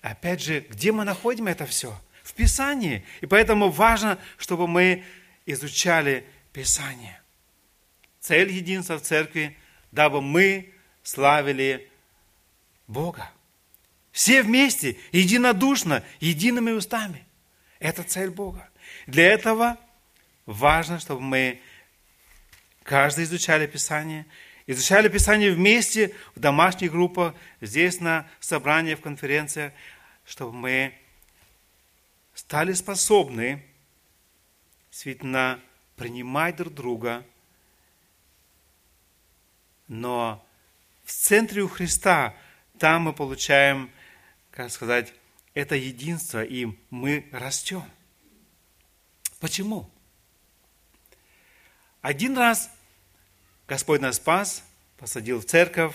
Опять 0.00 0.42
же, 0.42 0.60
где 0.60 0.92
мы 0.92 1.04
находим 1.04 1.46
это 1.46 1.66
все? 1.66 1.98
В 2.22 2.34
Писании. 2.34 3.04
И 3.20 3.26
поэтому 3.26 3.70
важно, 3.70 4.18
чтобы 4.36 4.66
мы 4.66 5.04
изучали 5.46 6.26
Писание. 6.52 7.20
Цель 8.20 8.50
единства 8.50 8.98
в 8.98 9.02
церкви, 9.02 9.56
дабы 9.92 10.20
мы 10.20 10.72
славили 11.02 11.90
Бога. 12.86 13.30
Все 14.12 14.42
вместе, 14.42 14.96
единодушно, 15.12 16.04
едиными 16.20 16.72
устами. 16.72 17.24
Это 17.78 18.02
цель 18.02 18.30
Бога. 18.30 18.68
Для 19.06 19.26
этого 19.26 19.78
важно, 20.46 20.98
чтобы 20.98 21.20
мы 21.20 21.60
каждый 22.82 23.24
изучали 23.24 23.66
Писание, 23.66 24.26
изучали 24.68 25.08
Писание 25.08 25.50
вместе 25.50 26.14
в 26.36 26.40
домашних 26.40 26.92
группах, 26.92 27.34
здесь 27.62 28.00
на 28.00 28.28
собрании, 28.38 28.94
в 28.94 29.00
конференциях, 29.00 29.72
чтобы 30.26 30.52
мы 30.52 30.94
стали 32.34 32.74
способны 32.74 33.64
действительно 34.90 35.58
принимать 35.96 36.56
друг 36.56 36.74
друга, 36.74 37.24
но 39.88 40.46
в 41.02 41.12
центре 41.12 41.62
у 41.62 41.68
Христа, 41.68 42.36
там 42.78 43.04
мы 43.04 43.14
получаем, 43.14 43.90
как 44.50 44.70
сказать, 44.70 45.14
это 45.54 45.76
единство, 45.76 46.44
и 46.44 46.66
мы 46.90 47.26
растем. 47.32 47.84
Почему? 49.40 49.90
Один 52.02 52.36
раз 52.36 52.70
Господь 53.68 54.00
нас 54.00 54.16
спас, 54.16 54.64
посадил 54.96 55.40
в 55.40 55.44
церковь, 55.44 55.94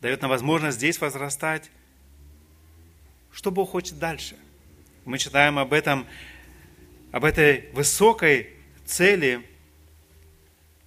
дает 0.00 0.22
нам 0.22 0.30
возможность 0.30 0.78
здесь 0.78 0.98
возрастать. 1.02 1.70
Что 3.30 3.50
Бог 3.50 3.72
хочет 3.72 3.98
дальше? 3.98 4.38
Мы 5.04 5.18
читаем 5.18 5.58
об 5.58 5.74
этом, 5.74 6.06
об 7.12 7.26
этой 7.26 7.70
высокой 7.72 8.54
цели 8.86 9.46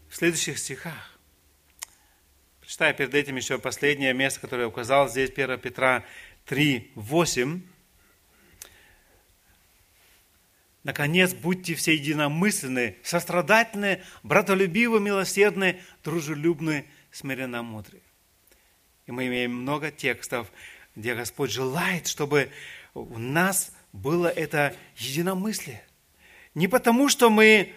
в 0.09 0.15
следующих 0.15 0.57
стихах. 0.57 1.19
Читаю 2.65 2.95
перед 2.95 3.13
этим 3.13 3.35
еще 3.35 3.59
последнее 3.59 4.15
место, 4.15 4.39
которое 4.39 4.63
я 4.63 4.69
указал 4.69 5.07
здесь, 5.07 5.29
1 5.29 5.59
Петра 5.59 6.03
3, 6.45 6.93
8. 6.95 7.61
Наконец, 10.83 11.33
будьте 11.33 11.75
все 11.75 11.93
единомысленны, 11.93 12.97
сострадательны, 13.03 14.01
братолюбивы, 14.23 14.99
милосердны, 14.99 15.79
дружелюбны, 16.03 16.87
смиренно 17.11 17.61
мудры. 17.61 18.01
И 19.05 19.11
мы 19.11 19.27
имеем 19.27 19.53
много 19.53 19.91
текстов, 19.91 20.51
где 20.95 21.13
Господь 21.13 21.51
желает, 21.51 22.07
чтобы 22.07 22.49
у 22.93 23.19
нас 23.19 23.73
было 23.93 24.27
это 24.27 24.75
единомыслие. 24.97 25.83
Не 26.55 26.67
потому, 26.67 27.09
что 27.09 27.29
мы 27.29 27.73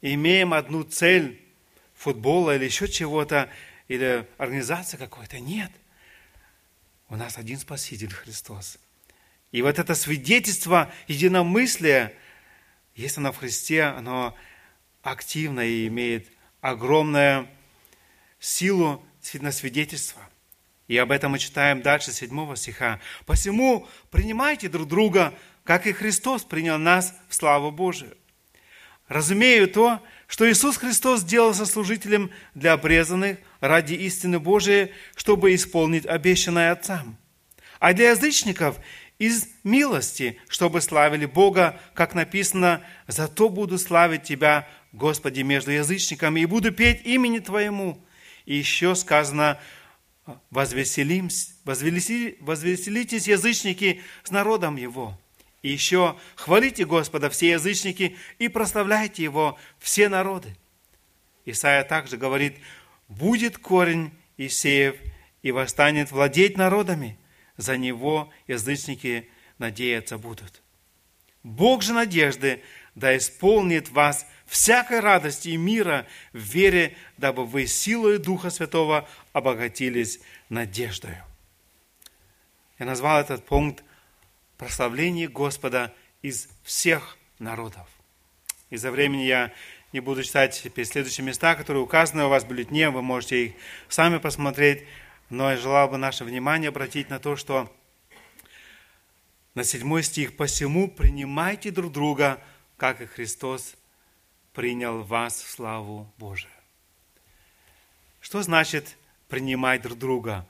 имеем 0.00 0.54
одну 0.54 0.84
цель 0.84 1.40
футбола 1.94 2.56
или 2.56 2.64
еще 2.64 2.88
чего-то, 2.88 3.50
или 3.88 4.26
организация 4.38 4.96
какой-то. 4.96 5.40
Нет. 5.40 5.70
У 7.08 7.16
нас 7.16 7.36
один 7.36 7.58
Спаситель 7.58 8.12
Христос. 8.12 8.78
И 9.52 9.62
вот 9.62 9.78
это 9.78 9.94
свидетельство 9.94 10.92
единомыслия, 11.08 12.14
если 12.94 13.20
оно 13.20 13.32
в 13.32 13.38
Христе, 13.38 13.82
оно 13.84 14.36
активно 15.02 15.60
и 15.60 15.88
имеет 15.88 16.30
огромную 16.60 17.48
силу 18.38 19.04
действительно 19.20 19.52
свидетельства. 19.52 20.22
И 20.86 20.96
об 20.96 21.12
этом 21.12 21.32
мы 21.32 21.38
читаем 21.38 21.82
дальше, 21.82 22.12
7 22.12 22.56
стиха. 22.56 23.00
«Посему 23.26 23.86
принимайте 24.10 24.68
друг 24.68 24.88
друга, 24.88 25.34
как 25.64 25.86
и 25.86 25.92
Христос 25.92 26.44
принял 26.44 26.78
нас 26.78 27.14
в 27.28 27.34
славу 27.34 27.70
Божию. 27.70 28.16
Разумею 29.06 29.68
то, 29.68 30.00
что 30.26 30.48
Иисус 30.50 30.76
Христос 30.76 31.20
сделался 31.20 31.66
служителем 31.66 32.30
для 32.54 32.72
обрезанных 32.72 33.38
ради 33.60 33.94
истины 33.94 34.38
Божией, 34.38 34.92
чтобы 35.16 35.54
исполнить 35.54 36.06
обещанное 36.06 36.72
Отцам. 36.72 37.18
А 37.80 37.92
для 37.92 38.10
язычников 38.10 38.78
из 39.20 39.48
милости, 39.64 40.40
чтобы 40.48 40.80
славили 40.80 41.26
Бога, 41.26 41.78
как 41.94 42.14
написано, 42.14 42.82
«Зато 43.06 43.50
буду 43.50 43.78
славить 43.78 44.22
Тебя, 44.22 44.66
Господи, 44.92 45.42
между 45.42 45.70
язычниками, 45.70 46.40
и 46.40 46.46
буду 46.46 46.72
петь 46.72 47.02
имени 47.04 47.38
Твоему». 47.38 48.02
И 48.46 48.56
еще 48.56 48.94
сказано, 48.94 49.60
возвеселимся, 50.50 51.52
возвеселитесь, 51.64 53.28
язычники, 53.28 54.00
с 54.24 54.30
народом 54.30 54.76
Его. 54.76 55.20
И 55.60 55.68
еще 55.68 56.16
хвалите 56.34 56.86
Господа 56.86 57.28
все 57.28 57.50
язычники 57.50 58.16
и 58.38 58.48
прославляйте 58.48 59.22
Его 59.22 59.58
все 59.78 60.08
народы. 60.08 60.56
Исайя 61.44 61.84
также 61.84 62.16
говорит, 62.16 62.56
будет 63.08 63.58
корень 63.58 64.12
Исеев 64.38 64.96
и 65.42 65.52
восстанет 65.52 66.10
владеть 66.10 66.56
народами. 66.56 67.18
За 67.60 67.76
него 67.76 68.32
язычники 68.46 69.28
надеяться 69.58 70.16
будут. 70.16 70.62
Бог 71.42 71.82
же 71.82 71.92
надежды 71.92 72.62
да 72.94 73.14
исполнит 73.14 73.90
вас 73.90 74.26
всякой 74.46 75.00
радости 75.00 75.50
и 75.50 75.58
мира 75.58 76.06
в 76.32 76.38
вере, 76.38 76.96
дабы 77.18 77.44
вы 77.44 77.66
силой 77.66 78.16
Духа 78.16 78.48
Святого 78.48 79.06
обогатились 79.34 80.20
надеждою. 80.48 81.22
Я 82.78 82.86
назвал 82.86 83.20
этот 83.20 83.44
пункт 83.44 83.84
прославление 84.56 85.28
Господа 85.28 85.94
из 86.22 86.48
всех 86.62 87.18
народов. 87.38 87.86
Из-за 88.70 88.90
времени 88.90 89.24
я 89.24 89.52
не 89.92 90.00
буду 90.00 90.24
читать 90.24 90.58
теперь 90.64 90.86
следующие 90.86 91.26
места, 91.26 91.54
которые 91.56 91.82
указаны 91.82 92.24
у 92.24 92.30
вас 92.30 92.44
в 92.44 92.48
бюллетне, 92.48 92.88
вы 92.88 93.02
можете 93.02 93.48
их 93.48 93.52
сами 93.90 94.16
посмотреть, 94.16 94.86
но 95.30 95.50
я 95.50 95.56
желал 95.56 95.88
бы 95.88 95.96
наше 95.96 96.24
внимание 96.24 96.68
обратить 96.68 97.08
на 97.08 97.18
то, 97.18 97.36
что 97.36 97.74
на 99.54 99.64
седьмой 99.64 100.02
стих 100.02 100.36
«Посему 100.36 100.88
принимайте 100.88 101.70
друг 101.70 101.92
друга, 101.92 102.42
как 102.76 103.00
и 103.00 103.06
Христос 103.06 103.74
принял 104.52 105.02
вас 105.02 105.40
в 105.40 105.50
славу 105.50 106.12
Божию». 106.18 106.52
Что 108.20 108.42
значит 108.42 108.96
принимать 109.28 109.82
друг 109.82 109.98
друга? 109.98 110.46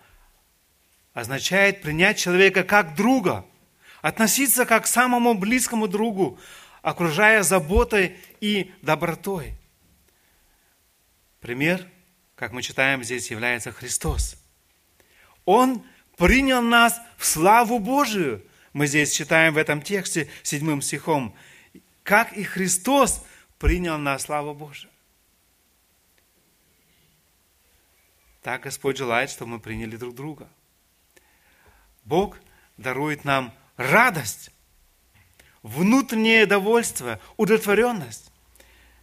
Означает 1.14 1.82
принять 1.82 2.18
человека 2.18 2.64
как 2.64 2.96
друга– 2.96 3.46
относиться 4.02 4.66
как 4.66 4.84
к 4.84 4.86
самому 4.86 5.34
близкому 5.34 5.88
другу, 5.88 6.38
окружая 6.82 7.42
заботой 7.42 8.16
и 8.40 8.72
добротой. 8.82 9.54
Пример, 11.40 11.86
как 12.34 12.52
мы 12.52 12.62
читаем 12.62 13.02
здесь, 13.04 13.30
является 13.30 13.72
Христос. 13.72 14.39
Он 15.52 15.84
принял 16.16 16.62
нас 16.62 17.00
в 17.16 17.26
славу 17.26 17.80
Божию. 17.80 18.40
Мы 18.72 18.86
здесь 18.86 19.12
читаем 19.12 19.54
в 19.54 19.56
этом 19.56 19.82
тексте 19.82 20.28
седьмым 20.44 20.80
стихом. 20.80 21.34
Как 22.04 22.32
и 22.34 22.44
Христос 22.44 23.24
принял 23.58 23.98
нас 23.98 24.22
в 24.22 24.26
славу 24.26 24.54
Божию. 24.54 24.90
так 28.42 28.62
Господь 28.62 28.96
желает, 28.96 29.28
чтобы 29.28 29.50
мы 29.52 29.60
приняли 29.60 29.96
друг 29.96 30.14
друга. 30.14 30.48
Бог 32.04 32.38
дарует 32.76 33.24
нам 33.24 33.52
радость, 33.76 34.50
внутреннее 35.62 36.46
довольство, 36.46 37.20
удовлетворенность. 37.36 38.30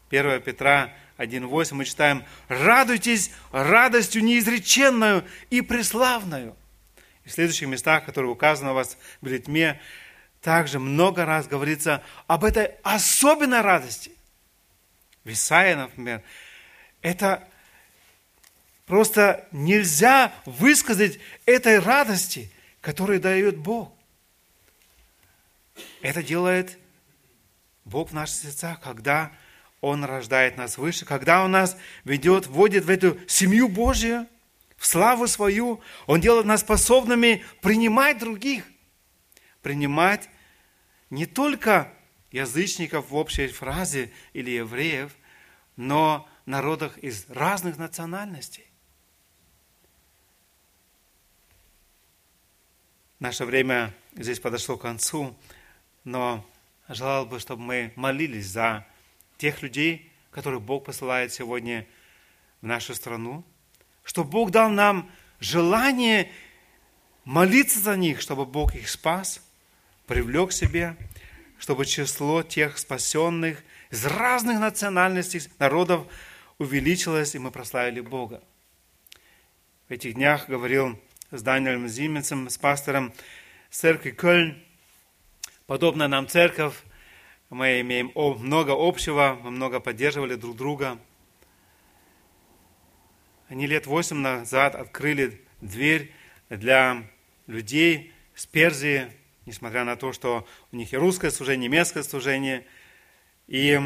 1 0.09 0.41
Петра 0.41 0.93
1.8 1.17 1.73
мы 1.73 1.85
читаем, 1.85 2.23
«Радуйтесь 2.47 3.31
радостью 3.51 4.23
неизреченную 4.23 5.25
и 5.49 5.61
преславную». 5.61 6.55
И 7.23 7.29
в 7.29 7.31
следующих 7.31 7.67
местах, 7.67 8.05
которые 8.05 8.31
указаны 8.31 8.71
у 8.71 8.73
вас 8.73 8.97
в 9.19 9.25
бюллетне, 9.25 9.81
также 10.41 10.79
много 10.79 11.25
раз 11.25 11.47
говорится 11.47 12.03
об 12.27 12.43
этой 12.43 12.67
особенной 12.83 13.61
радости. 13.61 14.11
В 15.23 15.31
Исаии, 15.31 15.73
например, 15.73 16.21
это 17.01 17.47
просто 18.85 19.47
нельзя 19.51 20.33
высказать 20.45 21.19
этой 21.45 21.79
радости, 21.79 22.51
которую 22.79 23.19
дает 23.19 23.57
Бог. 23.57 23.91
Это 26.01 26.23
делает 26.23 26.77
Бог 27.83 28.11
в 28.11 28.13
наших 28.13 28.37
сердцах, 28.37 28.79
когда 28.79 29.31
Он 29.81 30.03
рождает 30.03 30.57
нас 30.57 30.77
выше, 30.77 31.05
когда 31.05 31.43
Он 31.43 31.51
нас 31.51 31.77
ведет, 32.03 32.47
вводит 32.47 32.85
в 32.85 32.89
эту 32.89 33.17
семью 33.27 33.67
Божью, 33.67 34.27
в 34.75 34.85
славу 34.85 35.27
свою. 35.27 35.81
Он 36.05 36.19
делает 36.21 36.45
нас 36.45 36.61
способными 36.61 37.43
принимать 37.61 38.19
других, 38.19 38.63
принимать 39.61 40.29
не 41.09 41.25
только 41.25 41.93
язычников 42.31 43.09
в 43.09 43.15
общей 43.15 43.47
фразе 43.47 44.11
или 44.33 44.51
евреев, 44.51 45.15
но 45.75 46.27
народах 46.45 46.97
из 46.99 47.29
разных 47.29 47.77
национальностей. 47.77 48.65
Наше 53.19 53.45
время 53.45 53.93
здесь 54.15 54.39
подошло 54.39 54.77
к 54.77 54.81
концу, 54.81 55.35
но 56.03 56.47
желал 56.87 57.25
бы, 57.25 57.39
чтобы 57.39 57.63
мы 57.63 57.93
молились 57.95 58.47
за 58.47 58.85
тех 59.37 59.61
людей, 59.61 60.11
которых 60.31 60.61
Бог 60.61 60.85
посылает 60.85 61.33
сегодня 61.33 61.87
в 62.61 62.65
нашу 62.65 62.95
страну, 62.95 63.43
чтобы 64.03 64.29
Бог 64.29 64.51
дал 64.51 64.69
нам 64.69 65.09
желание 65.39 66.31
молиться 67.23 67.79
за 67.79 67.95
них, 67.97 68.21
чтобы 68.21 68.45
Бог 68.45 68.75
их 68.75 68.89
спас, 68.89 69.41
привлек 70.05 70.49
к 70.49 70.53
себе, 70.53 70.95
чтобы 71.59 71.85
число 71.85 72.43
тех 72.43 72.77
спасенных 72.77 73.63
из 73.89 74.05
разных 74.05 74.59
национальностей, 74.59 75.41
народов 75.59 76.07
увеличилось, 76.57 77.35
и 77.35 77.39
мы 77.39 77.51
прославили 77.51 78.01
Бога. 78.01 78.43
В 79.87 79.91
этих 79.91 80.15
днях 80.15 80.49
говорил 80.49 80.99
с 81.31 81.41
Даниэлем 81.41 81.87
Зименцем, 81.87 82.49
с 82.49 82.57
пастором 82.57 83.13
церкви 83.69 84.11
Кöln. 84.11 84.57
Подобно 85.65 86.07
нам 86.07 86.27
церковь, 86.27 86.75
мы 87.49 87.81
имеем 87.81 88.11
много 88.15 88.73
общего, 88.75 89.39
мы 89.41 89.51
много 89.51 89.79
поддерживали 89.79 90.35
друг 90.35 90.55
друга. 90.55 90.99
Они 93.47 93.67
лет 93.67 93.87
восемь 93.87 94.17
назад 94.17 94.75
открыли 94.75 95.41
дверь 95.61 96.11
для 96.49 97.03
людей 97.47 98.13
с 98.35 98.45
Персии, 98.45 99.11
несмотря 99.45 99.83
на 99.83 99.95
то, 99.95 100.11
что 100.11 100.47
у 100.71 100.75
них 100.75 100.93
и 100.93 100.97
русское 100.97 101.31
служение, 101.31 101.67
и 101.67 101.69
немецкое 101.69 102.03
служение. 102.03 102.65
И 103.47 103.79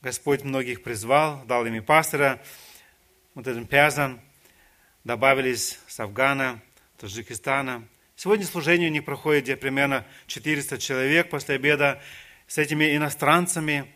Господь 0.00 0.44
многих 0.44 0.82
призвал, 0.82 1.44
дал 1.44 1.66
им 1.66 1.74
и 1.74 1.80
пастора, 1.80 2.42
вот 3.34 3.46
этим 3.46 3.66
персам– 3.66 4.20
добавились 5.04 5.78
с 5.86 6.00
Афгана, 6.00 6.60
Таджикистана. 6.98 7.86
Сегодня 8.22 8.44
служение 8.44 8.90
у 8.90 8.92
них 8.92 9.06
проходит 9.06 9.44
где 9.44 9.56
примерно 9.56 10.06
400 10.26 10.76
человек 10.76 11.30
после 11.30 11.54
обеда 11.54 12.02
с 12.48 12.58
этими 12.58 12.94
иностранцами, 12.94 13.90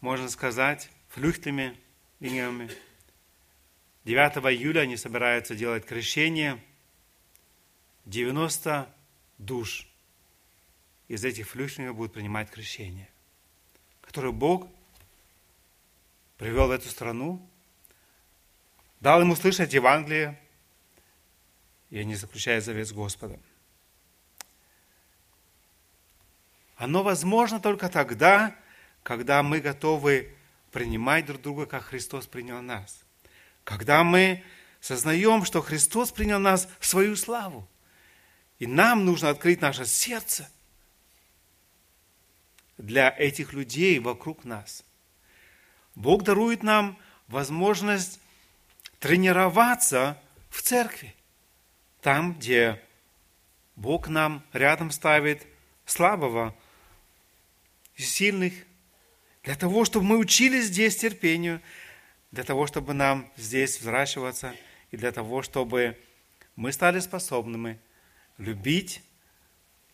можно 0.00 0.28
сказать, 0.28 0.88
флюхтами, 1.08 1.76
линиями. 2.20 2.70
9 4.04 4.36
июля 4.54 4.82
они 4.82 4.96
собираются 4.96 5.56
делать 5.56 5.84
крещение. 5.84 6.62
90 8.04 8.88
душ 9.38 9.88
из 11.08 11.24
этих 11.24 11.48
флюхтингов 11.48 11.96
будут 11.96 12.12
принимать 12.12 12.48
крещение, 12.48 13.08
которое 14.02 14.30
Бог 14.30 14.68
привел 16.38 16.68
в 16.68 16.70
эту 16.70 16.88
страну 16.88 17.44
дал 19.00 19.20
ему 19.20 19.34
слышать 19.34 19.74
Евангелие, 19.74 20.38
и 21.92 21.98
они 21.98 22.14
заключают 22.14 22.64
завет 22.64 22.88
с 22.88 22.92
Господом. 22.92 23.38
Оно 26.76 27.02
возможно 27.02 27.60
только 27.60 27.90
тогда, 27.90 28.56
когда 29.02 29.42
мы 29.42 29.60
готовы 29.60 30.34
принимать 30.72 31.26
друг 31.26 31.42
друга, 31.42 31.66
как 31.66 31.84
Христос 31.84 32.26
принял 32.26 32.62
нас. 32.62 33.02
Когда 33.62 34.04
мы 34.04 34.42
сознаем, 34.80 35.44
что 35.44 35.60
Христос 35.60 36.12
принял 36.12 36.38
нас 36.38 36.66
в 36.80 36.86
свою 36.86 37.14
славу. 37.14 37.68
И 38.58 38.66
нам 38.66 39.04
нужно 39.04 39.28
открыть 39.28 39.60
наше 39.60 39.84
сердце 39.84 40.50
для 42.78 43.14
этих 43.18 43.52
людей 43.52 43.98
вокруг 43.98 44.46
нас. 44.46 44.82
Бог 45.94 46.22
дарует 46.22 46.62
нам 46.62 46.98
возможность 47.28 48.18
тренироваться 48.98 50.18
в 50.48 50.62
церкви. 50.62 51.14
Там, 52.02 52.34
где 52.34 52.82
Бог 53.76 54.08
нам 54.08 54.42
рядом 54.52 54.90
ставит 54.90 55.46
слабого 55.86 56.54
и 57.94 58.02
сильных, 58.02 58.52
для 59.44 59.54
того, 59.54 59.84
чтобы 59.84 60.06
мы 60.06 60.18
учились 60.18 60.66
здесь 60.66 60.96
терпению, 60.96 61.62
для 62.32 62.42
того, 62.42 62.66
чтобы 62.66 62.92
нам 62.92 63.30
здесь 63.36 63.80
взращиваться, 63.80 64.54
и 64.90 64.96
для 64.96 65.12
того, 65.12 65.42
чтобы 65.42 65.96
мы 66.56 66.72
стали 66.72 66.98
способными 66.98 67.78
любить 68.36 69.02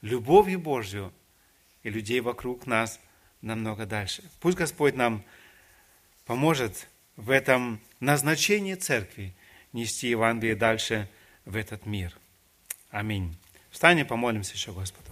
любовью 0.00 0.58
Божью 0.58 1.12
и 1.82 1.90
людей 1.90 2.20
вокруг 2.20 2.66
нас 2.66 3.00
намного 3.42 3.84
дальше. 3.84 4.24
Пусть 4.40 4.56
Господь 4.56 4.94
нам 4.94 5.24
поможет 6.24 6.88
в 7.16 7.30
этом 7.30 7.80
назначении 8.00 8.74
церкви 8.74 9.34
нести 9.72 10.08
Евангелие 10.08 10.56
дальше 10.56 11.08
в 11.48 11.56
этот 11.56 11.86
мир. 11.86 12.14
Аминь. 12.90 13.36
Встанем, 13.70 14.06
помолимся 14.06 14.52
еще 14.52 14.72
Господу. 14.72 15.07